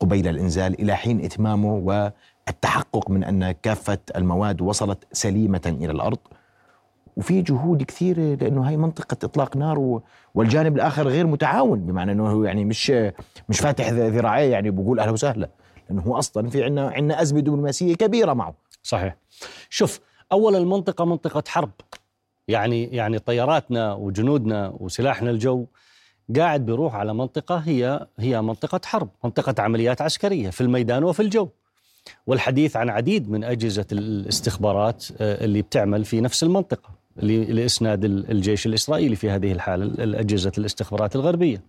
قبيل 0.02 0.28
الإنزال 0.28 0.82
إلى 0.82 0.96
حين 0.96 1.26
إتمامه 1.26 1.74
والتحقق 1.74 3.10
من 3.10 3.24
أن 3.24 3.52
كافة 3.52 3.98
المواد 4.16 4.62
وصلت 4.62 5.08
سليمة 5.12 5.62
إلى 5.82 5.92
الأرض. 5.92 6.18
وفي 7.18 7.42
جهود 7.42 7.84
كثيرة 7.84 8.36
لأنه 8.36 8.68
هاي 8.68 8.78
منطقة 8.78 9.18
إطلاق 9.26 9.58
نار 9.58 10.02
والجانب 10.36 10.76
الآخر 10.76 11.08
غير 11.08 11.28
متعاون 11.28 11.80
بمعنى 11.80 12.12
أنه 12.12 12.32
هو 12.32 12.44
يعني 12.44 12.66
مش 12.66 12.90
مش 13.50 13.60
فاتح 13.60 13.90
ذراعيه 13.90 14.52
يعني 14.52 14.70
بقول 14.72 15.00
أهلا 15.00 15.12
وسهلا 15.12 15.50
لأنه 15.90 16.02
هو 16.02 16.20
أصلا 16.20 16.50
في 16.50 16.64
عندنا 16.64 16.90
عندنا 16.90 17.22
أزمة 17.22 17.40
دبلوماسية 17.40 17.96
كبيرة 17.96 18.34
معه. 18.34 18.54
صحيح. 18.84 19.18
شوف 19.70 20.00
أول 20.32 20.56
المنطقة 20.56 21.06
منطقة 21.06 21.44
حرب. 21.48 21.72
يعني 22.48 22.84
يعني 22.84 23.20
طياراتنا 23.20 23.94
وجنودنا 23.94 24.74
وسلاحنا 24.80 25.32
الجو 25.32 25.66
قاعد 26.36 26.66
بيروح 26.66 26.96
على 26.96 27.14
منطقة 27.14 27.56
هي 27.56 28.08
هي 28.20 28.42
منطقة 28.42 28.82
حرب، 28.86 29.10
منطقة 29.24 29.64
عمليات 29.64 30.02
عسكرية 30.02 30.50
في 30.50 30.62
الميدان 30.62 31.04
وفي 31.04 31.22
الجو. 31.22 31.50
والحديث 32.28 32.76
عن 32.76 32.90
عديد 32.90 33.30
من 33.30 33.44
أجهزة 33.44 33.86
الاستخبارات 33.92 35.06
آه، 35.22 35.46
اللي 35.46 35.62
بتعمل 35.62 36.06
في 36.06 36.22
نفس 36.22 36.44
المنطقة 36.44 36.90
لإسناد 37.16 38.06
الجيش 38.06 38.66
الإسرائيلي 38.66 39.16
في 39.16 39.30
هذه 39.30 39.52
الحالة 39.52 40.20
أجهزة 40.20 40.52
الاستخبارات 40.58 41.16
الغربية. 41.16 41.62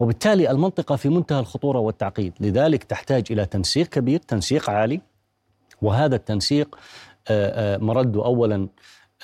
وبالتالي 0.00 0.50
المنطقة 0.50 0.96
في 0.96 1.08
منتهى 1.08 1.40
الخطورة 1.40 1.78
والتعقيد، 1.78 2.32
لذلك 2.40 2.84
تحتاج 2.84 3.24
إلى 3.30 3.46
تنسيق 3.46 3.86
كبير، 3.86 4.18
تنسيق 4.18 4.70
عالي. 4.70 5.00
وهذا 5.82 6.16
التنسيق 6.16 6.78
آه، 7.28 7.74
آه، 7.74 7.78
مرده 7.78 8.24
أولا 8.24 8.68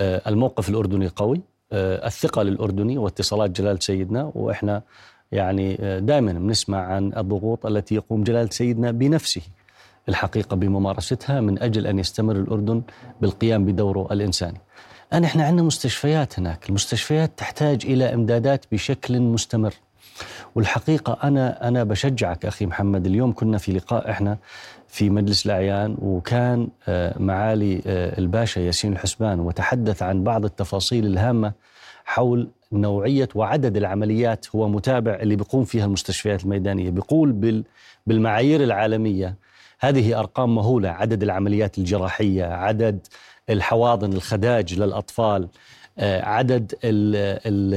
الموقف 0.00 0.69
الأردني 0.69 1.09
قوي 1.09 1.40
الثقة 1.73 2.43
للأردني 2.43 2.99
واتصالات 2.99 3.50
جلالة 3.50 3.79
سيدنا 3.81 4.33
وإحنا 4.35 4.83
يعني 5.33 5.77
آه، 5.81 5.99
دائما 5.99 6.33
بنسمع 6.33 6.79
عن 6.79 7.12
الضغوط 7.17 7.67
التي 7.67 7.95
يقوم 7.95 8.25
جلالة 8.25 8.50
سيدنا 8.50 8.91
بنفسه 8.91 9.43
الحقيقة 10.09 10.57
بممارستها 10.57 11.41
من 11.41 11.62
أجل 11.62 11.87
أن 11.87 11.99
يستمر 11.99 12.37
الأردن 12.37 12.83
بالقيام 13.21 13.65
بدوره 13.65 14.09
الإنساني. 14.12 14.61
الآن 15.12 15.25
إحنا 15.25 15.45
عندنا 15.45 15.62
مستشفيات 15.67 16.39
هناك 16.39 16.69
المستشفيات 16.69 17.31
تحتاج 17.37 17.87
إلى 17.87 18.15
إمدادات 18.15 18.65
بشكل 18.73 19.21
مستمر. 19.21 19.75
والحقيقة 20.55 21.19
أنا 21.25 21.69
أنا 21.69 21.85
بشجعك 21.85 22.47
أخي 22.47 22.67
محمد 22.67 23.07
اليوم 23.07 23.33
كنا 23.33 23.59
في 23.59 23.73
لقاء 23.73 24.11
إحنا 24.11 24.39
في 24.89 25.11
مجلس 25.11 25.47
الأعيان 25.47 25.97
وكان 26.03 26.69
آه، 26.89 27.19
معالي 27.19 27.83
آه، 27.87 28.19
الباشا 28.19 28.61
ياسين 28.61 28.93
الحسبان 28.93 29.41
وتحدث 29.41 30.03
عن 30.03 30.25
بعض 30.25 30.45
التفاصيل 30.45 31.07
الهامة 31.07 31.53
حول 32.05 32.49
نوعية 32.73 33.29
وعدد 33.35 33.77
العمليات 33.77 34.47
هو 34.57 34.69
متابع 34.69 35.15
اللي 35.15 35.37
بيقوم 35.37 35.65
فيها 35.65 35.85
المستشفيات 35.85 36.45
الميدانية. 36.45 36.91
بيقول 36.91 37.62
بالمعايير 38.07 38.62
العالمية 38.62 39.37
هذه 39.81 40.19
أرقام 40.19 40.55
مهولة 40.55 40.89
عدد 40.89 41.23
العمليات 41.23 41.79
الجراحية 41.79 42.45
عدد 42.45 43.07
الحواضن 43.50 44.12
الخداج 44.12 44.75
للأطفال 44.75 45.49
عدد 45.99 46.75
ال 46.85 47.17
ال 47.47 47.75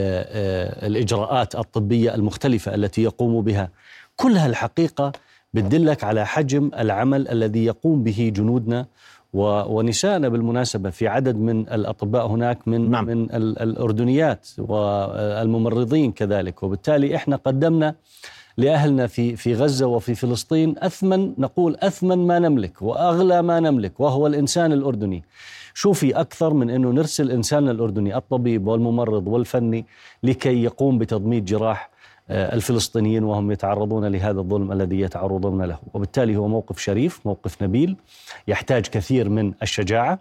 الإجراءات 0.91 1.55
الطبية 1.55 2.15
المختلفة 2.15 2.75
التي 2.75 3.03
يقوم 3.03 3.41
بها. 3.41 3.69
كلها 4.15 4.47
الحقيقة 4.47 5.11
بتدلك 5.53 6.03
على 6.03 6.25
حجم 6.25 6.71
العمل 6.79 7.27
الذي 7.27 7.65
يقوم 7.65 8.03
به 8.03 8.31
جنودنا 8.35 8.85
ونسائنا 9.33 10.29
بالمناسبة 10.29 10.89
في 10.89 11.07
عدد 11.07 11.35
من 11.35 11.69
الأطباء 11.69 12.27
هناك 12.27 12.67
من 12.67 12.91
نعم. 12.91 13.05
من 13.05 13.27
الأردنيات 13.35 14.47
والممرضين 14.57 16.11
كذلك. 16.11 16.63
وبالتالي 16.63 17.15
إحنا 17.15 17.35
قدمنا 17.35 17.95
لأهلنا 18.57 19.07
في 19.07 19.35
في 19.35 19.53
غزة 19.53 19.87
وفي 19.87 20.15
فلسطين 20.15 20.75
أثمن 20.77 21.33
نقول 21.37 21.77
أثمن 21.79 22.17
ما 22.27 22.39
نملك 22.39 22.81
وأغلى 22.81 23.41
ما 23.41 23.59
نملك 23.59 23.99
وهو 23.99 24.27
الإنسان 24.27 24.71
الأردني. 24.73 25.23
شوفي 25.73 26.11
أكثر 26.19 26.53
من 26.53 26.69
أنه 26.69 26.89
نرسل 26.89 27.31
إنساننا 27.31 27.71
الأردني 27.71 28.17
الطبيب 28.17 28.67
والممرض 28.67 29.27
والفني 29.27 29.85
لكي 30.23 30.63
يقوم 30.63 30.97
بتضميد 30.97 31.45
جراح 31.45 31.89
آه، 32.29 32.55
الفلسطينيين 32.55 33.23
وهم 33.23 33.51
يتعرضون 33.51 34.05
لهذا 34.05 34.39
الظلم 34.39 34.71
الذي 34.71 34.99
يتعرضون 34.99 35.61
له. 35.61 35.77
وبالتالي 35.93 36.35
هو 36.35 36.47
موقف 36.47 36.79
شريف 36.79 37.19
موقف 37.25 37.63
نبيل 37.63 37.95
يحتاج 38.47 38.87
كثير 38.87 39.29
من 39.29 39.53
الشجاعة 39.61 40.19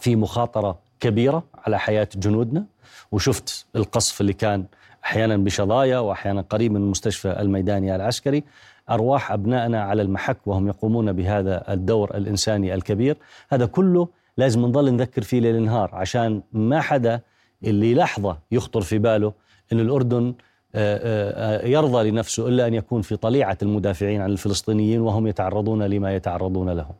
في 0.00 0.16
مخاطرة 0.16 0.78
كبيرة 1.00 1.42
على 1.54 1.78
حياة 1.78 2.08
جنودنا. 2.16 2.64
وشفت 3.12 3.66
القصف 3.76 4.20
اللي 4.20 4.32
كان 4.32 4.64
أحيانا 5.04 5.36
بشظايا 5.36 5.98
وأحيانا 5.98 6.40
قريب 6.40 6.72
من 6.72 6.80
المستشفى 6.80 7.40
الميداني 7.40 7.96
العسكري. 7.96 8.44
أرواح 8.90 9.32
أبنائنا 9.32 9.82
على 9.82 10.02
المحك 10.02 10.46
وهم 10.46 10.68
يقومون 10.68 11.12
بهذا 11.12 11.72
الدور 11.72 12.16
الإنساني 12.16 12.74
الكبير. 12.74 13.16
هذا 13.48 13.66
كله 13.66 14.08
لازم 14.38 14.66
نضل 14.66 14.94
نذكر 14.94 15.22
فيه 15.22 15.40
ليل 15.40 15.62
نهار 15.62 15.90
عشان 15.92 16.42
ما 16.52 16.80
حدا 16.80 17.20
اللي 17.64 17.94
لحظة 17.94 18.38
يخطر 18.52 18.80
في 18.80 18.98
باله 18.98 19.32
أن 19.72 19.80
الأردن 19.80 20.34
آه، 20.74 20.96
آه، 20.96 21.64
آه، 21.64 21.66
يرضى 21.66 22.10
لنفسه 22.10 22.48
إلا 22.48 22.66
أن 22.66 22.74
يكون 22.74 23.02
في 23.02 23.16
طليعة 23.16 23.58
المدافعين 23.62 24.20
عن 24.20 24.30
الفلسطينيين 24.30 25.00
وهم 25.00 25.26
يتعرضون 25.26 25.82
لما 25.82 26.14
يتعرضون 26.14 26.70
له. 26.70 26.90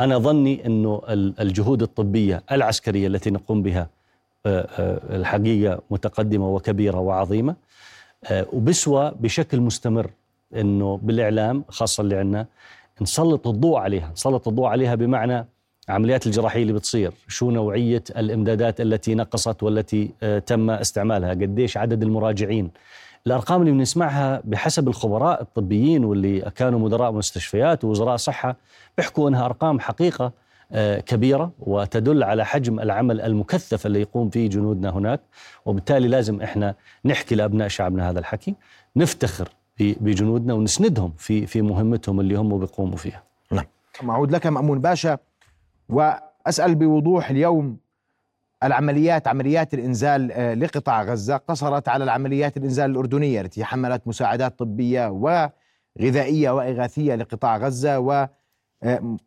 أنا 0.00 0.18
ظني 0.18 0.66
إنه 0.66 1.02
الجهود 1.40 1.82
الطبية 1.82 2.42
العسكرية 2.52 3.06
التي 3.06 3.30
نقوم 3.30 3.62
بها 3.62 3.88
الحقيقة 4.46 5.80
متقدمة 5.90 6.48
وكبيرة 6.48 6.98
وعظيمة 6.98 7.56
وبسوى 8.32 9.12
بشكل 9.20 9.60
مستمر 9.60 10.10
إنه 10.56 11.00
بالإعلام 11.02 11.64
خاصة 11.68 12.00
اللي 12.00 12.16
عندنا 12.16 12.46
نسلط 13.02 13.46
الضوء 13.46 13.78
عليها، 13.78 14.10
نسلط 14.12 14.48
الضوء 14.48 14.66
عليها 14.66 14.94
بمعنى 14.94 15.46
عمليات 15.88 16.26
الجراحية 16.26 16.62
اللي 16.62 16.72
بتصير، 16.72 17.12
شو 17.28 17.50
نوعية 17.50 18.04
الإمدادات 18.16 18.80
التي 18.80 19.14
نقصت 19.14 19.62
والتي 19.62 20.10
تم 20.46 20.70
استعمالها، 20.70 21.30
قديش 21.30 21.76
عدد 21.76 22.02
المراجعين، 22.02 22.70
الأرقام 23.26 23.60
اللي 23.60 23.72
بنسمعها 23.72 24.42
بحسب 24.44 24.88
الخبراء 24.88 25.42
الطبيين 25.42 26.04
واللي 26.04 26.40
كانوا 26.40 26.78
مدراء 26.78 27.12
مستشفيات 27.12 27.84
ووزراء 27.84 28.16
صحة 28.16 28.56
بيحكوا 28.96 29.28
إنها 29.28 29.44
أرقام 29.44 29.80
حقيقة 29.80 30.32
آه، 30.72 31.00
كبيرة 31.00 31.52
وتدل 31.60 32.22
على 32.22 32.46
حجم 32.46 32.80
العمل 32.80 33.20
المكثف 33.20 33.86
اللي 33.86 34.00
يقوم 34.00 34.30
فيه 34.30 34.48
جنودنا 34.48 34.90
هناك 34.90 35.20
وبالتالي 35.66 36.08
لازم 36.08 36.42
إحنا 36.42 36.74
نحكي 37.04 37.34
لأبناء 37.34 37.68
شعبنا 37.68 38.10
هذا 38.10 38.18
الحكي 38.18 38.54
نفتخر 38.96 39.48
بجنودنا 39.80 40.54
ونسندهم 40.54 41.12
في 41.18 41.46
في 41.46 41.62
مهمتهم 41.62 42.20
اللي 42.20 42.34
هم 42.34 42.58
بيقوموا 42.58 42.96
فيها. 42.96 43.22
نعم. 43.52 43.64
أعود 44.10 44.32
لك 44.32 44.46
مأمون 44.46 44.80
باشا 44.80 45.18
وأسأل 45.88 46.74
بوضوح 46.74 47.30
اليوم 47.30 47.78
العمليات 48.62 49.28
عمليات 49.28 49.74
الإنزال 49.74 50.32
آه، 50.32 50.54
لقطاع 50.54 51.02
غزة. 51.02 51.36
قصرت 51.36 51.88
على 51.88 52.04
العمليات 52.04 52.56
الإنزال 52.56 52.90
الأردنية 52.90 53.40
التي 53.40 53.64
حملت 53.64 54.08
مساعدات 54.08 54.58
طبية 54.58 55.08
وغذائية 55.08 56.50
وإغاثية 56.50 57.14
لقطاع 57.14 57.56
غزة 57.56 58.24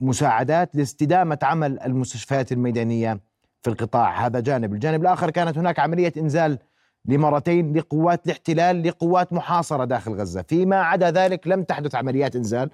ومساعدات 0.02 0.76
لاستدامة 0.76 1.40
عمل 1.44 1.80
المستشفيات 1.80 2.52
الميدانية 2.52 3.20
في 3.62 3.70
القطاع. 3.70 4.26
هذا 4.26 4.40
جانب. 4.40 4.74
الجانب 4.74 5.02
الآخر 5.02 5.30
كانت 5.30 5.58
هناك 5.58 5.80
عملية 5.80 6.14
إنزال 6.18 6.58
لمرتين 7.06 7.78
لقوات 7.78 8.26
الاحتلال 8.26 8.84
لقوات 8.84 9.34
محاصرة 9.34 9.86
داخل 9.86 10.12
غزة. 10.14 10.42
فيما 10.42 10.82
عدا 10.82 11.12
ذلك 11.12 11.48
لم 11.48 11.64
تحدث 11.64 11.96
عمليات 11.96 12.36
إنزال. 12.36 12.70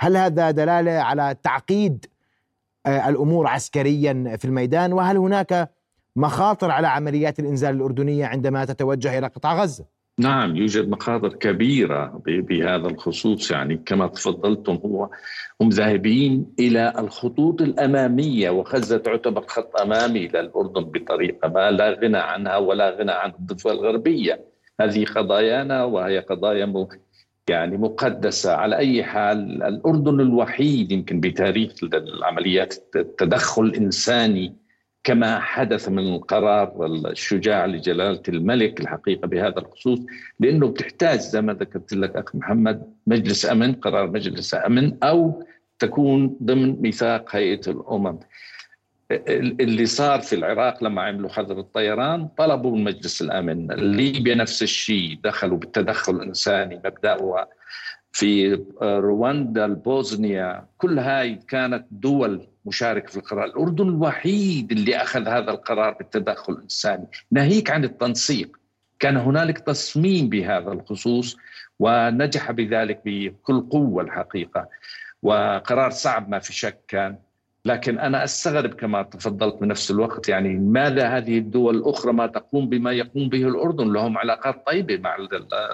هل 0.00 0.16
هذا 0.16 0.50
دلالة 0.50 0.92
على 0.92 1.36
تعقيد 1.42 2.06
آه، 2.06 2.11
الأمور 2.86 3.46
عسكريا 3.46 4.36
في 4.38 4.44
الميدان 4.44 4.92
وهل 4.92 5.16
هناك 5.16 5.70
مخاطر 6.16 6.70
على 6.70 6.86
عمليات 6.86 7.38
الإنزال 7.38 7.74
الأردنية 7.74 8.26
عندما 8.26 8.64
تتوجه 8.64 9.18
إلى 9.18 9.26
قطاع 9.26 9.62
غزة؟ 9.62 9.84
نعم 10.18 10.56
يوجد 10.56 10.88
مخاطر 10.88 11.28
كبيرة 11.28 12.22
بهذا 12.26 12.88
الخصوص. 12.88 13.50
يعني 13.50 13.76
كما 13.86 14.06
تفضلتم 14.06 14.78
هو 14.84 15.10
هم 15.60 15.68
ذاهبين 15.68 16.46
إلى 16.58 16.92
الخطوط 16.98 17.62
الأمامية 17.62 18.50
وغزة 18.50 18.98
تعتبر 18.98 19.44
خط 19.46 19.80
أمامي 19.80 20.28
للأردن 20.28 20.84
بطريقة 20.84 21.48
ما 21.48 21.70
لا 21.70 21.90
غنى 21.90 22.18
عنها 22.18 22.56
ولا 22.56 22.90
غنى 22.90 23.12
عن 23.12 23.30
الضفة 23.30 23.72
الغربية. 23.72 24.44
هذه 24.80 25.04
قضايانا 25.04 25.84
وهي 25.84 26.18
قضايا 26.18 26.66
يعني 27.50 27.76
مقدسة. 27.76 28.54
على 28.54 28.76
أي 28.76 29.04
حال 29.04 29.62
الأردن 29.62 30.20
الوحيد 30.20 30.92
يمكن 30.92 31.20
بتاريخ 31.20 31.72
العمليات 31.84 32.74
التدخل 32.96 33.62
الإنساني 33.62 34.54
كما 35.04 35.40
حدث 35.40 35.88
من 35.88 36.14
القرار 36.14 36.86
الشجاع 36.86 37.66
لجلالة 37.66 38.22
الملك 38.28 38.80
الحقيقة 38.80 39.26
بهذا 39.26 39.58
الخصوص 39.58 39.98
لأنه 40.40 40.68
بتحتاج 40.68 41.18
زي 41.18 41.42
ما 41.42 41.52
ذكرت 41.52 41.92
لك 41.92 42.16
أخ 42.16 42.36
محمد 42.36 42.92
مجلس 43.06 43.46
أمن 43.46 43.72
قرار 43.72 44.10
مجلس 44.10 44.54
أمن 44.54 44.96
أو 45.02 45.44
تكون 45.78 46.36
ضمن 46.42 46.82
ميثاق 46.82 47.36
هيئة 47.36 47.70
الأمم. 47.70 48.18
اللي 49.60 49.86
صار 49.86 50.20
في 50.20 50.34
العراق 50.34 50.84
لما 50.84 51.02
عملوا 51.02 51.30
حظر 51.30 51.58
الطيران 51.58 52.28
طلبوا 52.28 52.76
من 52.76 52.84
مجلس 52.84 53.22
الأمن. 53.22 53.66
ليبيا 53.66 54.34
نفس 54.34 54.62
الشيء. 54.62 55.18
دخلوا 55.24 55.58
بالتدخل 55.58 56.16
الإنساني 56.16 56.76
مبداها 56.76 57.48
في 58.12 58.60
رواندا 58.82 59.64
البوزنيا. 59.64 60.66
كل 60.78 60.98
هاي 60.98 61.34
كانت 61.34 61.86
دول 61.90 62.48
مشاركة 62.64 63.08
في 63.08 63.16
القرار. 63.16 63.44
الأردن 63.44 63.88
الوحيد 63.88 64.72
اللي 64.72 64.96
أخذ 64.96 65.28
هذا 65.28 65.50
القرار 65.50 65.92
بالتدخل 65.92 66.52
الإنساني. 66.52 67.06
ناهيك 67.30 67.70
عن 67.70 67.84
التنسيق. 67.84 68.56
كان 68.98 69.16
هنالك 69.16 69.58
تصميم 69.58 70.28
بهذا 70.28 70.72
الخصوص 70.72 71.36
ونجح 71.78 72.50
بذلك 72.50 73.00
بكل 73.04 73.60
قوة 73.60 74.02
الحقيقة. 74.02 74.68
وقرار 75.22 75.90
صعب 75.90 76.28
ما 76.28 76.38
في 76.38 76.52
شك 76.52 76.80
كان. 76.88 77.18
لكن 77.64 77.98
أنا 77.98 78.24
أستغرب 78.24 78.74
كما 78.74 79.02
تفضلت 79.02 79.54
بنفس 79.54 79.90
الوقت 79.90 80.28
يعني 80.28 80.58
ماذا 80.58 81.08
هذه 81.08 81.38
الدول 81.38 81.76
الأخرى 81.76 82.12
ما 82.12 82.26
تقوم 82.26 82.68
بما 82.68 82.92
يقوم 82.92 83.28
به 83.28 83.48
الأردن؟ 83.48 83.92
لهم 83.92 84.18
علاقات 84.18 84.66
طيبة 84.66 84.96
مع 84.96 85.16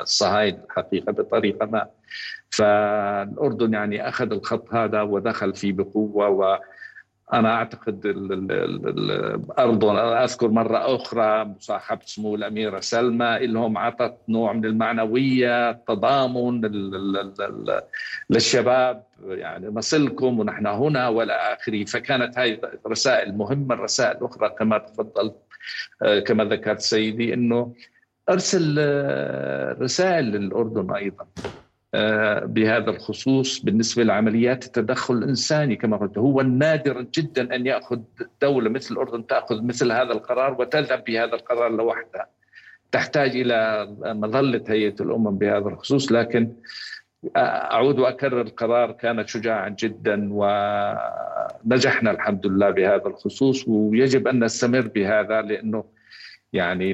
الصهاينة 0.01 0.59
الحقيقة 0.65 1.13
بطريقة 1.13 1.67
ما. 1.67 1.87
فالأردن 2.51 3.73
يعني 3.73 4.09
أخذ 4.09 4.33
الخط 4.33 4.75
هذا 4.75 5.03
ودخل 5.03 5.55
فيه 5.55 5.73
بقوة 5.73 6.61
أنا 7.33 7.55
أعتقد 7.55 8.07
الاردن 8.07 9.97
أذكر 9.97 10.49
مرة 10.49 10.97
أخرى 10.97 11.45
مصاحبة 11.45 12.01
سمو 12.05 12.35
الأميرة 12.35 12.81
سلمى 12.81 13.39
لهم 13.47 13.79
عطت 13.79 14.19
نوع 14.29 14.53
من 14.53 14.65
المعنوية 14.65 15.71
التضامن 15.71 16.61
للشباب 18.31 19.05
يعني 19.27 19.69
نصلكم 19.69 20.41
ونحن 20.41 20.67
هنا 20.67 21.09
وإلى 21.09 21.33
آخره. 21.33 21.85
فكانت 21.85 22.39
هاي 22.39 22.61
رسائل 22.87 23.37
مهمة 23.37 23.75
الرسائل 23.75 24.17
الاخرى 24.17 24.49
كما 24.59 24.79
تفضلت 24.79 25.37
كما 26.27 26.45
ذكرت 26.45 26.81
سيدي 26.81 27.35
إنه 27.35 27.75
أرسل 28.29 28.75
رسائل 29.81 30.25
للأردن 30.25 30.95
أيضا. 30.95 31.25
آه، 31.25 31.68
بهذا 32.45 32.91
الخصوص 32.91 33.61
بالنسبة 33.61 34.03
لعمليات 34.03 34.67
التدخل 34.67 35.15
الإنساني 35.15 35.77
كما 35.77 35.97
قلت. 35.97 36.19
هو 36.19 36.41
النادر 36.41 37.03
جدا 37.03 37.55
أن 37.55 37.67
يأخذ 37.67 38.01
دولة 38.43 38.71
مثل 38.71 38.95
الأردن 38.95 39.27
تأخذ 39.27 39.63
مثل 39.63 39.93
هذا 39.93 40.13
القرار 40.13 40.57
وتذهب 40.61 41.05
بهذا 41.05 41.35
القرار 41.35 41.73
لوحدها. 41.73 42.27
تحتاج 42.93 43.31
إلى 43.37 43.89
مظلة 44.05 44.65
هيئة 44.69 44.95
الأمم 45.01 45.39
بهذا 45.39 45.69
الخصوص 45.69 46.13
لكن 46.13 46.53
أعود 47.37 47.99
وأكرر 47.99 48.41
القرار 48.41 48.93
كان 48.93 49.27
شجاعا 49.27 49.69
جدا 49.69 50.29
ونجحنا 50.33 52.11
الحمد 52.11 52.47
لله 52.47 52.71
بهذا 52.71 53.07
الخصوص 53.07 53.69
ويجب 53.69 54.29
أن 54.29 54.45
نستمر 54.45 54.81
بهذا 54.81 55.43
لأنه 55.43 55.85
يعني 56.53 56.93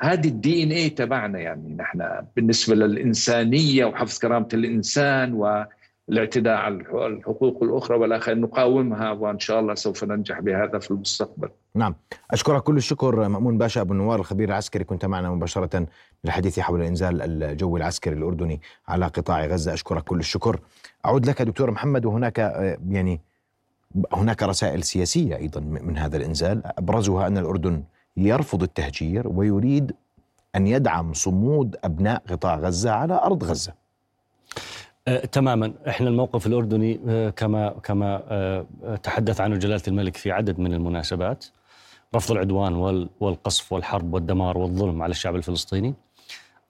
هذه 0.00 0.28
الدي 0.28 0.62
ان 0.62 0.70
اي 0.70 0.90
تبعنا 0.90 1.38
يعني 1.38 1.74
نحن 1.74 2.08
بالنسبة 2.36 2.74
للإنسانية 2.74 3.84
وحفظ 3.84 4.18
كرامة 4.18 4.48
الإنسان 4.54 5.32
والاعتداء 5.34 6.56
على 6.56 6.74
الحقوق 7.06 7.62
الأخرى 7.62 7.96
والاخر 7.96 8.34
نقاومها 8.34 9.10
وإن 9.10 9.38
شاء 9.38 9.60
الله 9.60 9.74
سوف 9.74 10.04
ننجح 10.04 10.40
بهذا 10.40 10.78
في 10.78 10.90
المستقبل. 10.90 11.48
نعم، 11.74 11.94
أشكرك 12.30 12.62
كل 12.62 12.76
الشكر 12.76 13.28
مأمون 13.28 13.58
باشا 13.58 13.80
أبو 13.80 13.92
النوار 13.92 14.20
الخبير 14.20 14.48
العسكري 14.48 14.84
كنت 14.84 15.04
معنا 15.04 15.30
مباشرة 15.30 15.86
للحديث 16.24 16.60
حول 16.60 16.80
الإنزال 16.80 17.42
الجوي 17.42 17.80
العسكري 17.80 18.14
الأردني 18.14 18.60
على 18.88 19.06
قطاع 19.06 19.46
غزة، 19.46 19.74
أشكرك 19.74 20.04
كل 20.04 20.18
الشكر. 20.18 20.60
أعود 21.06 21.26
لك 21.26 21.42
دكتور 21.42 21.70
محمد 21.70 22.04
وهناك 22.04 22.38
يعني 22.88 23.20
هناك 24.12 24.42
رسائل 24.42 24.82
سياسية 24.82 25.36
أيضا 25.36 25.60
من 25.60 25.98
هذا 25.98 26.16
الإنزال 26.16 26.62
أبرزها 26.64 27.26
أن 27.26 27.38
الأردن 27.38 27.82
يرفض 28.16 28.62
التهجير 28.62 29.28
ويريد 29.28 29.92
أن 30.56 30.66
يدعم 30.66 31.12
صمود 31.12 31.76
أبناء 31.84 32.22
قطاع 32.30 32.56
غزة 32.56 32.90
على 32.90 33.14
أرض 33.14 33.44
غزة. 33.44 33.72
آه 35.08 35.24
تماما. 35.26 35.72
إحنا 35.88 36.08
الموقف 36.08 36.46
الأردني 36.46 37.00
آه 37.08 37.30
كما 37.30 37.68
كما 37.68 38.22
آه 38.28 38.66
تحدث 39.02 39.40
عنه 39.40 39.56
جلالة 39.56 39.82
الملك 39.88 40.16
في 40.16 40.32
عدد 40.32 40.58
من 40.58 40.74
المناسبات. 40.74 41.44
رفض 42.14 42.32
العدوان 42.32 42.74
والقصف 43.20 43.72
والحرب 43.72 44.14
والدمار 44.14 44.58
والظلم 44.58 45.02
على 45.02 45.10
الشعب 45.10 45.36
الفلسطيني. 45.36 45.94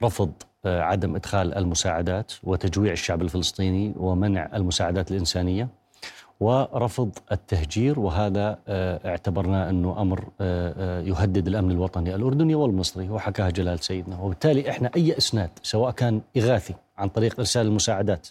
رفض 0.03 0.33
آه، 0.65 0.83
عدم 0.83 1.15
إدخال 1.15 1.55
المساعدات 1.55 2.33
وتجويع 2.45 2.93
الشعب 2.93 3.23
الفلسطيني 3.23 3.95
ومنع 3.97 4.51
المساعدات 4.55 5.11
الإنسانية. 5.11 5.69
ورفض 6.43 7.11
التهجير 7.33 8.01
وهذا 8.01 8.59
آه، 8.69 9.09
اعتبرناه 9.09 9.71
أنه 9.71 10.01
أمر 10.01 10.25
آه، 10.41 10.75
آه، 10.79 11.03
يهدد 11.03 11.49
الأمن 11.49 11.71
الوطني 11.71 12.15
الأردني 12.15 12.55
والمصري 12.55 13.09
وحكاها 13.09 13.51
جلال 13.51 13.85
سيدنا 13.85 14.21
وبالتالي 14.21 14.71
إحنا 14.71 14.91
أي 14.97 15.19
إسناد 15.19 15.51
سواء 15.63 15.91
كان 15.91 16.21
إغاثي 16.37 16.75
عن 16.99 17.09
طريق 17.09 17.35
إرسال 17.39 17.67
المساعدات 17.67 18.29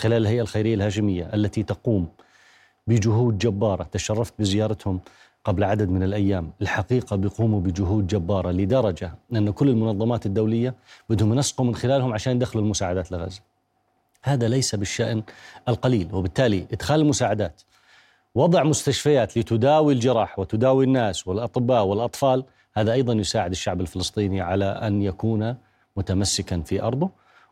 خلال 0.00 0.22
الهيئة 0.22 0.40
الخيرية 0.40 0.74
الهاشمية 0.74 1.30
التي 1.34 1.62
تقوم 1.62 2.08
بجهود 2.86 3.38
جبارة 3.38 3.86
تشرفت 3.92 4.34
بزيارتهم 4.38 5.00
قبل 5.44 5.64
عدد 5.64 5.88
من 5.88 6.02
الأيام، 6.02 6.50
الحقيقة 6.62 7.16
بيقوموا 7.16 7.60
بجهود 7.60 8.06
جبارة 8.06 8.50
لدرجة 8.50 9.14
أن 9.32 9.50
كل 9.50 9.68
المنظمات 9.68 10.26
الدولية 10.26 10.74
بدهم 11.10 11.32
ينسقوا 11.32 11.66
من 11.66 11.74
خلالهم 11.74 12.12
عشان 12.12 12.36
يدخلوا 12.36 12.64
المساعدات 12.64 13.12
لغزة. 13.12 13.40
هذا 14.22 14.48
ليس 14.48 14.74
بالشأن 14.74 15.22
القليل 15.68 16.08
وبالتالي 16.12 16.66
إدخال 16.72 17.00
المساعدات 17.00 17.62
وضع 18.34 18.62
مستشفيات 18.62 19.38
لتداوي 19.38 19.92
الجراح 19.92 20.38
وتداوي 20.38 20.84
الناس 20.84 21.28
والأطباء 21.28 21.84
والأطفال 21.84 22.44
هذا 22.74 22.92
أيضا 22.92 23.12
يساعد 23.12 23.50
الشعب 23.50 23.80
الفلسطيني 23.80 24.40
على 24.40 24.64
أن 24.64 25.02
يكون 25.02 25.56
متمسكا 25.96 26.60
في 26.60 26.82
أرضه 26.82 27.10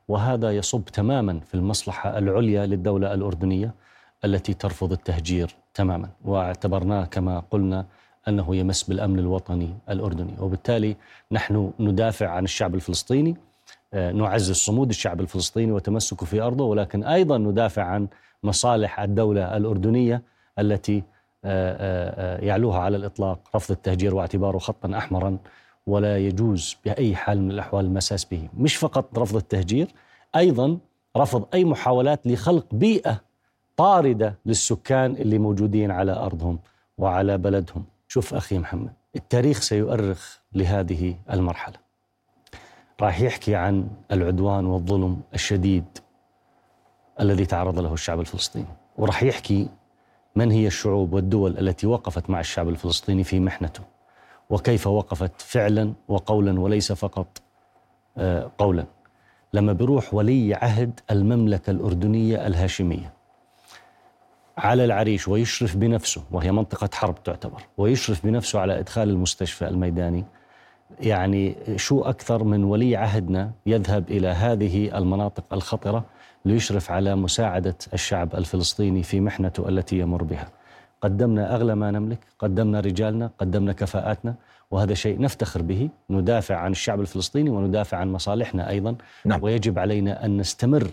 وهذا 0.08 0.56
يصب 0.56 0.84
تماما 0.84 1.40
في 1.40 1.54
المصلحة 1.54 2.18
العليا 2.18 2.66
للدولة 2.66 3.14
الأردنية 3.14 3.74
التي 4.24 4.54
ترفض 4.54 4.92
التهجير 4.92 5.54
تماما 5.74 6.08
واعتبرناه 6.24 7.04
كما 7.04 7.42
قلنا 7.50 7.86
أنه 8.28 8.56
يمس 8.56 8.82
بالأمن 8.82 9.18
الوطني 9.18 9.74
الأردني 9.90 10.34
وبالتالي 10.40 10.96
نحن 11.32 11.72
ندافع 11.80 12.28
عن 12.28 12.44
الشعب 12.44 12.74
الفلسطيني 12.74 13.36
نعزز 13.94 14.56
صمود 14.56 14.88
الشعب 14.88 15.20
الفلسطيني 15.20 15.72
وتمسكه 15.72 16.26
في 16.26 16.40
أرضه 16.40 16.64
ولكن 16.64 17.04
أيضا 17.04 17.38
ندافع 17.38 17.82
عن 17.82 18.08
مصالح 18.42 19.00
الدولة 19.00 19.56
الأردنية 19.56 20.22
التي 20.58 21.02
آه، 21.44 21.76
آه، 21.80 22.44
يعلوها 22.44 22.78
على 22.78 22.96
الإطلاق 22.96 23.38
رفض 23.56 23.70
التهجير 23.70 24.14
واعتباره 24.14 24.58
خطا 24.58 24.98
احمرا 24.98 25.38
ولا 25.86 26.18
يجوز 26.18 26.76
بأي 26.84 27.16
حال 27.16 27.42
من 27.42 27.50
الأحوال 27.50 27.84
المساس 27.84 28.24
به، 28.24 28.48
مش 28.56 28.76
فقط 28.76 29.18
رفض 29.18 29.36
التهجير 29.36 29.88
أيضا 30.36 30.78
رفض 31.16 31.44
أي 31.54 31.64
محاولات 31.64 32.26
لخلق 32.26 32.66
بيئة 32.72 33.20
طاردة 33.76 34.34
للسكان 34.46 35.12
اللي 35.12 35.38
موجودين 35.38 35.90
على 35.90 36.12
أرضهم 36.12 36.58
وعلى 36.98 37.38
بلدهم. 37.38 37.84
شوف 38.08 38.34
أخي 38.34 38.58
محمد 38.58 38.92
التاريخ 39.16 39.60
سيؤرخ 39.60 40.38
لهذه 40.52 41.14
المرحلة. 41.32 41.87
راح 43.00 43.20
يحكي 43.20 43.54
عن 43.54 43.88
العدوان 44.12 44.66
والظلم 44.66 45.20
الشديد 45.34 45.84
الذي 47.20 47.46
تعرض 47.46 47.78
له 47.78 47.92
الشعب 47.94 48.20
الفلسطيني. 48.20 48.66
وراح 48.98 49.22
يحكي 49.22 49.68
من 50.36 50.50
هي 50.50 50.66
الشعوب 50.66 51.12
والدول 51.12 51.58
التي 51.58 51.86
وقفت 51.86 52.30
مع 52.30 52.40
الشعب 52.40 52.68
الفلسطيني 52.68 53.24
في 53.24 53.40
محنته 53.40 53.80
وكيف 54.50 54.86
وقفت 54.86 55.32
فعلا 55.42 55.92
وقولا 56.08 56.60
وليس 56.60 56.92
فقط 56.92 57.42
آه، 58.18 58.50
قولا. 58.58 58.84
لما 59.52 59.72
بيروح 59.72 60.14
ولي 60.14 60.54
عهد 60.54 61.00
المملكة 61.10 61.70
الأردنية 61.70 62.46
الهاشمية 62.46 63.12
على 64.58 64.84
العريش 64.84 65.28
ويشرف 65.28 65.76
بنفسه 65.76 66.22
وهي 66.30 66.52
منطقة 66.52 66.90
حرب 66.94 67.22
تعتبر 67.22 67.62
ويشرف 67.78 68.26
بنفسه 68.26 68.60
على 68.60 68.78
إدخال 68.78 69.10
المستشفى 69.10 69.68
الميداني 69.68 70.24
يعني 71.00 71.56
شو 71.76 72.02
أكثر 72.02 72.44
من 72.44 72.64
ولي 72.64 72.96
عهدنا 72.96 73.50
يذهب 73.66 74.10
إلى 74.10 74.28
هذه 74.28 74.98
المناطق 74.98 75.44
الخطرة 75.52 76.04
ليشرف 76.44 76.90
على 76.90 77.16
مساعدة 77.16 77.74
الشعب 77.94 78.34
الفلسطيني 78.34 79.02
في 79.02 79.20
محنته 79.20 79.68
التي 79.68 79.98
يمر 79.98 80.22
بها 80.22 80.48
قدمنا 81.00 81.54
أغلى 81.54 81.74
ما 81.74 81.90
نملك 81.90 82.18
قدمنا 82.38 82.80
رجالنا 82.80 83.30
قدمنا 83.38 83.72
كفاءاتنا 83.72 84.34
وهذا 84.70 84.94
شيء 84.94 85.20
نفتخر 85.20 85.62
به 85.62 85.88
ندافع 86.10 86.56
عن 86.56 86.70
الشعب 86.70 87.00
الفلسطيني 87.00 87.50
وندافع 87.50 87.96
عن 87.96 88.12
مصالحنا 88.12 88.68
أيضا 88.68 88.94
نعم. 89.24 89.42
ويجب 89.42 89.78
علينا 89.78 90.24
أن 90.24 90.36
نستمر 90.36 90.90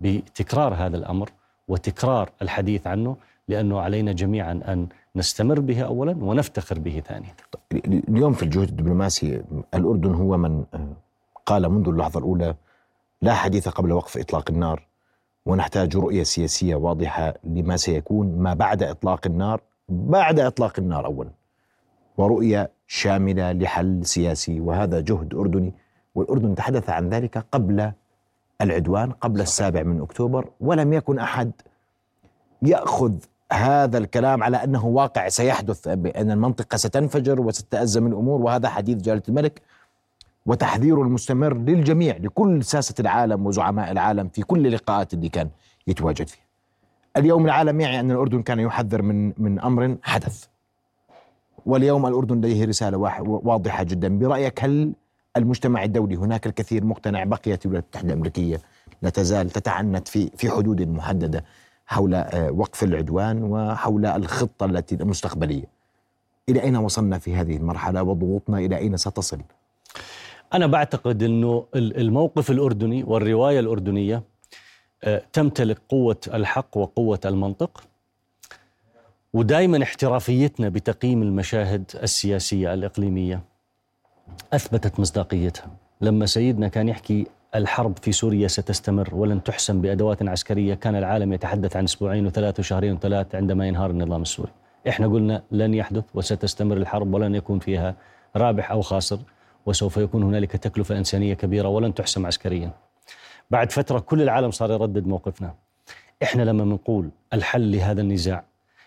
بتكرار 0.00 0.74
هذا 0.74 0.96
الأمر 0.96 1.30
وتكرار 1.68 2.30
الحديث 2.42 2.86
عنه 2.86 3.16
لأنه 3.48 3.80
علينا 3.80 4.12
جميعا 4.12 4.52
أن 4.52 4.86
نستمر 5.16 5.60
به 5.60 5.82
أولا 5.82 6.24
ونفتخر 6.24 6.78
به 6.78 7.02
ثانيا. 7.06 7.34
اليوم 8.08 8.32
في 8.32 8.42
الجهود 8.42 8.68
الدبلوماسي 8.68 9.42
الأردن 9.74 10.14
هو 10.14 10.36
من 10.36 10.64
قال 11.46 11.68
منذ 11.68 11.88
اللحظة 11.88 12.18
الأولى 12.18 12.54
لا 13.22 13.34
حديث 13.34 13.68
قبل 13.68 13.92
وقف 13.92 14.18
إطلاق 14.18 14.50
النار 14.50 14.86
ونحتاج 15.46 15.96
رؤية 15.96 16.22
سياسية 16.22 16.74
واضحة 16.74 17.34
لما 17.44 17.76
سيكون 17.76 18.38
ما 18.38 18.54
بعد 18.54 18.82
إطلاق 18.82 19.26
النار 19.26 19.60
بعد 19.88 20.40
إطلاق 20.40 20.78
النار 20.78 21.06
أولا 21.06 21.30
ورؤية 22.18 22.70
شاملة 22.86 23.52
لحل 23.52 24.06
سياسي. 24.06 24.60
وهذا 24.60 25.00
جهد 25.00 25.34
أردني 25.34 25.74
والأردن 26.14 26.54
تحدث 26.54 26.90
عن 26.90 27.08
ذلك 27.08 27.44
قبل 27.52 27.92
العدوان 28.60 29.12
قبل 29.12 29.40
السابع 29.40 29.82
من 29.82 30.00
أكتوبر 30.00 30.50
ولم 30.60 30.92
يكن 30.92 31.18
أحد 31.18 31.52
يأخذ 32.62 33.12
هذا 33.52 33.98
الكلام 33.98 34.42
على 34.42 34.56
أنه 34.56 34.86
واقع 34.86 35.28
سيحدث 35.28 35.88
بأن 35.88 36.30
المنطقة 36.30 36.76
ستنفجر 36.76 37.40
وستتأزم 37.40 38.06
الأمور 38.06 38.40
وهذا 38.40 38.68
حديث 38.68 38.98
جلالة 38.98 39.22
الملك 39.28 39.62
وتحذيره 40.46 41.02
المستمر 41.02 41.54
للجميع 41.54 42.16
لكل 42.16 42.64
ساسة 42.64 42.94
العالم 43.00 43.46
وزعماء 43.46 43.90
العالم 43.92 44.28
في 44.28 44.42
كل 44.42 44.66
اللقاءات 44.66 45.14
اللي 45.14 45.28
كان 45.28 45.50
يتواجد 45.86 46.28
فيها. 46.28 46.44
اليوم 47.16 47.44
العالم 47.44 47.80
يعي 47.80 48.00
أن 48.00 48.10
الأردن 48.10 48.42
كان 48.42 48.60
يحذر 48.60 49.02
من 49.02 49.32
من 49.38 49.60
أمر 49.60 49.96
حدث. 50.02 50.44
واليوم 51.66 52.06
الأردن 52.06 52.38
لديه 52.38 52.64
رسالة 52.64 52.98
واضحة 53.26 53.82
جدا. 53.82 54.18
برأيك 54.18 54.64
هل 54.64 54.92
المجتمع 55.36 55.84
الدولي 55.84 56.16
هناك 56.16 56.46
الكثير 56.46 56.84
مقتنع 56.84 57.24
بقيت 57.24 57.66
الولايات 57.66 57.84
المتحدة 57.84 58.08
الأمريكية؟ 58.08 58.60
لا 59.02 59.10
تزال 59.10 59.50
تتعنت 59.50 60.08
في 60.08 60.30
في 60.36 60.50
حدود 60.50 60.82
محددة. 60.82 61.44
حول 61.90 62.14
آه، 62.14 62.50
وقف 62.50 62.82
العدوان 62.82 63.42
وحول 63.42 64.06
الخطة 64.06 64.66
التي 64.66 64.94
المستقبلية. 64.94 65.64
إلى 66.48 66.62
أين 66.62 66.76
وصلنا 66.76 67.18
في 67.18 67.34
هذه 67.34 67.56
المرحلة 67.56 68.02
وضغوطنا؟ 68.02 68.58
إلى 68.58 68.76
أين 68.76 68.96
ستصل؟ 68.96 69.40
أنا 70.54 70.66
بعتقد 70.66 71.22
أنه 71.22 71.66
الموقف 71.74 72.50
الأردني 72.50 73.02
والرواية 73.04 73.60
الأردنية 73.60 74.22
آه، 75.04 75.22
تمتلك 75.32 75.78
قوة 75.88 76.20
الحق 76.34 76.76
وقوة 76.76 77.20
المنطق 77.24 77.82
ودائما 79.32 79.82
احترافيتنا 79.82 80.68
بتقييم 80.68 81.22
المشاهد 81.22 81.84
السياسية 82.02 82.74
الإقليمية 82.74 83.40
أثبتت 84.52 85.00
مصداقيتها. 85.00 85.66
لما 86.00 86.26
سيدنا 86.26 86.68
كان 86.68 86.88
يحكي 86.88 87.26
الحرب 87.54 87.98
في 88.02 88.12
سوريا 88.12 88.48
ستستمر 88.48 89.14
ولن 89.14 89.42
تحسم 89.42 89.80
بأدوات 89.80 90.28
عسكرية. 90.28 90.74
كان 90.74 90.96
العالم 90.96 91.32
يتحدث 91.32 91.76
عن 91.76 91.84
أسبوعين 91.84 92.26
وثلاث 92.26 92.60
وشهرين 92.60 92.92
وثلاث 92.92 93.34
عندما 93.34 93.68
ينهار 93.68 93.90
النظام 93.90 94.22
السوري. 94.22 94.52
إحنا 94.88 95.06
قلنا 95.06 95.42
لن 95.50 95.74
يحدث 95.74 96.04
وستستمر 96.14 96.76
الحرب 96.76 97.14
ولن 97.14 97.34
يكون 97.34 97.58
فيها 97.58 97.94
رابح 98.36 98.70
أو 98.70 98.80
خاسر 98.82 99.18
وسوف 99.66 99.96
يكون 99.96 100.22
هنالك 100.22 100.52
تكلفة 100.52 100.98
إنسانية 100.98 101.34
كبيرة 101.34 101.68
ولن 101.68 101.94
تحسم 101.94 102.26
عسكريا. 102.26 102.70
بعد 103.50 103.72
فترة 103.72 103.98
كل 103.98 104.22
العالم 104.22 104.50
صار 104.50 104.70
يردد 104.70 105.06
موقفنا. 105.06 105.54
إحنا 106.22 106.42
لما 106.42 106.64
بنقول 106.64 107.10
الحل 107.32 107.72
لهذا 107.72 108.00
النزاع 108.00 108.44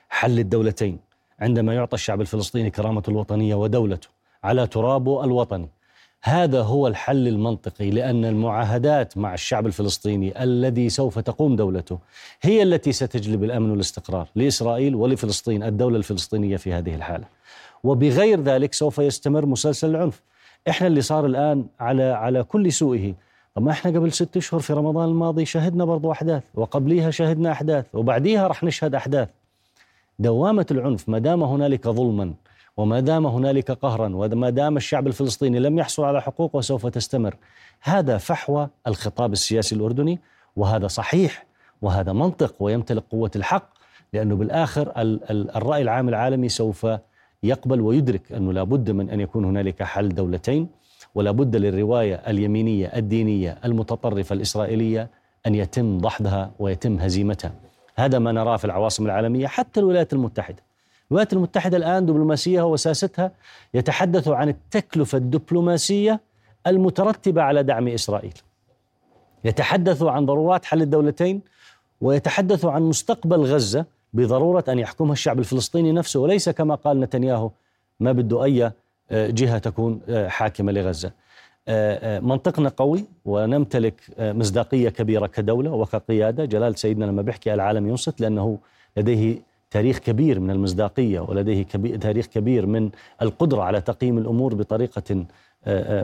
حل 0.10 0.40
الدولتين 0.40 1.00
عندما 1.40 1.74
يعطى 1.74 1.96
الشعب 1.96 2.22
الفلسطيني 2.22 2.70
كرامة 2.70 3.04
الوطنية 3.08 3.56
ودولته 3.56 4.08
على 4.44 4.68
ترابه 4.68 5.24
الوطني 5.24 5.70
هذا 6.26 6.62
هو 6.62 6.88
الحل 6.88 7.28
المنطقي 7.28 7.90
لأن 7.90 8.26
المعاهدات 8.26 9.18
مع 9.18 9.34
الشعب 9.34 9.66
الفلسطيني 9.66 10.44
الذي 10.44 10.90
سوف 10.90 11.20
تقوم 11.20 11.56
دولته 11.56 12.00
هي 12.42 12.64
التي 12.64 12.92
ستجلب 12.92 13.44
الأمن 13.44 13.72
والاستقرار 13.72 14.28
لإسرائيل 14.36 14.96
ولفلسطين 14.96 15.64
الدولة 15.64 15.98
الفلسطينية 15.98 16.58
في 16.58 16.74
هذه 16.74 16.96
الحالة. 16.96 17.26
وبغير 17.84 18.42
ذلك 18.42 18.74
سوف 18.74 18.98
يستمر 18.98 19.46
مسلسل 19.46 19.90
العنف. 19.90 20.22
إحنا 20.70 20.88
اللي 20.88 21.02
صار 21.02 21.26
الآن 21.26 21.66
على 21.80 22.04
على 22.04 22.44
كل 22.44 22.72
سوءه 22.72 23.14
طب 23.56 23.62
ما 23.64 23.72
إحنا 23.72 23.92
قبل 23.92 24.12
ست 24.12 24.38
أشهر 24.38 24.60
في 24.60 24.74
رمضان 24.74 25.10
الماضي 25.10 25.46
شهدنا 25.46 25.86
برضو 25.86 26.12
أحداث 26.12 26.44
وقبليها 26.56 27.12
شهدنا 27.12 27.52
أحداث 27.52 27.86
وبعديها 27.94 28.48
رح 28.48 28.64
نشهد 28.64 28.96
أحداث. 28.96 29.30
دوامة 30.20 30.66
العنف 30.72 31.10
ما 31.10 31.20
دام 31.20 31.44
هنالك 31.44 31.88
ظلما 31.88 32.34
وما 32.78 33.00
دام 33.00 33.26
هنالك 33.26 33.72
قهرا 33.72 34.16
وما 34.16 34.50
دام 34.50 34.78
الشعب 34.78 35.08
الفلسطيني 35.08 35.60
لم 35.60 35.80
يحصل 35.80 36.04
على 36.04 36.22
حقوقه 36.22 36.62
سوف 36.62 36.88
تستمر 36.88 37.36
هذا 37.82 38.18
فحوى 38.18 38.70
الخطاب 38.88 39.34
السياسي 39.34 39.76
الأردني 39.76 40.20
وهذا 40.56 40.88
صحيح 40.88 41.46
وهذا 41.82 42.14
منطق 42.14 42.56
ويمتلك 42.60 43.04
قوة 43.12 43.32
الحق 43.36 43.70
لأنه 44.14 44.36
بالآخر 44.36 44.92
الرأي 45.56 45.82
العام 45.82 46.10
العالمي 46.10 46.50
سوف 46.50 46.88
يقبل 47.44 47.82
ويدرك 47.82 48.32
أنه 48.32 48.54
لابد 48.54 48.92
من 48.92 49.10
أن 49.10 49.20
يكون 49.20 49.46
هنالك 49.46 49.84
حل 49.84 50.10
دولتين 50.10 50.68
ولا 51.16 51.32
بد 51.32 51.56
للرواية 51.56 52.16
اليمينية 52.16 52.88
الدينية 52.88 53.58
المتطرفة 53.66 54.34
الإسرائيلية 54.34 55.10
أن 55.48 55.56
يتم 55.56 55.98
دحضها 55.98 56.52
ويتم 56.60 57.00
هزيمتها. 57.00 57.52
هذا 57.96 58.20
ما 58.20 58.32
نراه 58.32 58.58
في 58.58 58.66
العواصم 58.66 59.06
العالمية 59.06 59.48
حتى 59.48 59.80
الولايات 59.80 60.14
المتحدة. 60.14 60.64
الولايات 61.12 61.34
المتحدة 61.34 61.78
الآن 61.78 62.06
دبلوماسيها 62.06 62.64
وساستها 62.64 63.32
يتحدث 63.74 64.28
عن 64.28 64.50
التكلفة 64.50 65.18
الدبلوماسية 65.18 66.20
المترتبة 66.68 67.42
على 67.42 67.64
دعم 67.64 67.88
إسرائيل. 67.88 68.34
يتحدث 69.46 70.04
عن 70.04 70.26
ضرورات 70.26 70.66
حل 70.66 70.82
الدولتين 70.82 71.42
ويتحدث 72.02 72.66
عن 72.66 72.82
مستقبل 72.82 73.42
غزة 73.42 73.86
بضرورة 74.14 74.64
أن 74.68 74.80
يحكمها 74.80 75.14
الشعب 75.14 75.40
الفلسطيني 75.40 75.92
نفسه 75.92 76.20
وليس 76.20 76.50
كما 76.50 76.76
قال 76.76 77.00
نتنياهو 77.00 77.52
ما 78.00 78.12
بده 78.12 78.44
أي 78.44 78.72
آه، 79.12 79.28
جهة 79.30 79.58
تكون 79.58 80.02
آه، 80.10 80.28
حاكمة 80.28 80.72
لغزة. 80.72 81.12
آه، 81.68 82.20
منطقنا 82.20 82.70
قوي 82.70 83.06
ونمتلك 83.26 84.02
مصداقية 84.20 84.90
كبيرة 84.90 85.28
كدولة 85.28 85.72
وكقيادة، 85.72 86.46
جلال 86.46 86.80
سيدنا 86.80 87.06
لما 87.06 87.22
بيحكي 87.22 87.54
العالم 87.54 87.88
ينصت 87.88 88.22
لأنه 88.22 88.58
لديه 88.98 89.42
تاريخ 89.74 89.98
كبير 89.98 90.40
من 90.40 90.52
المصداقية 90.52 91.20
ولديه 91.20 91.64
تاريخ 92.02 92.26
كبير 92.26 92.66
من 92.66 92.90
القدرة 93.22 93.62
على 93.62 93.82
تقييم 93.82 94.18
الأمور 94.18 94.56
بطريقة 94.56 95.26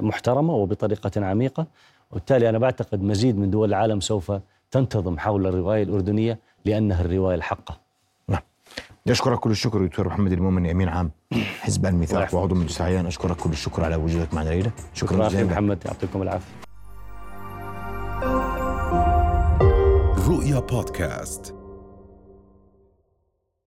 محترمة 0.01 0.53
وبطريقة 0.53 1.25
عميقة، 1.25 1.67
وبالتالي 2.12 2.49
أنا 2.49 2.58
بعتقد 2.58 3.03
مزيد 3.03 3.38
من 3.38 3.51
دول 3.51 3.69
العالم 3.69 3.99
سوف 3.99 4.32
تنتظم 4.71 5.19
حول 5.19 5.47
الرواية 5.47 5.84
الأردنية 5.84 6.39
لأنها 6.65 7.01
الرواية 7.01 7.36
الحقة. 7.36 7.77
أشكرك 9.08 9.39
كل 9.39 9.51
الشكر 9.51 9.86
دكتور 9.86 10.08
محمد 10.08 10.32
المؤمن 10.32 10.69
أمين 10.69 10.89
عام 10.89 11.12
حزب 11.60 11.86
الميثاق 11.86 12.36
وعضو 12.36 12.55
من 12.55 12.65
السعيان 12.65 13.05
أشكرك 13.05 13.38
كل 13.38 13.49
الشكر 13.49 13.84
على 13.84 13.95
وجودك 13.95 14.34
معنا 14.34 14.49
ليلة 14.49 14.71
شكرا 14.93 15.27
جزيلا. 15.27 15.43
محمد 15.43 15.77
يعطيكم 15.86 16.21
العافية. 16.21 16.53
رؤيا 20.29 20.60
بودكاست. 20.60 21.59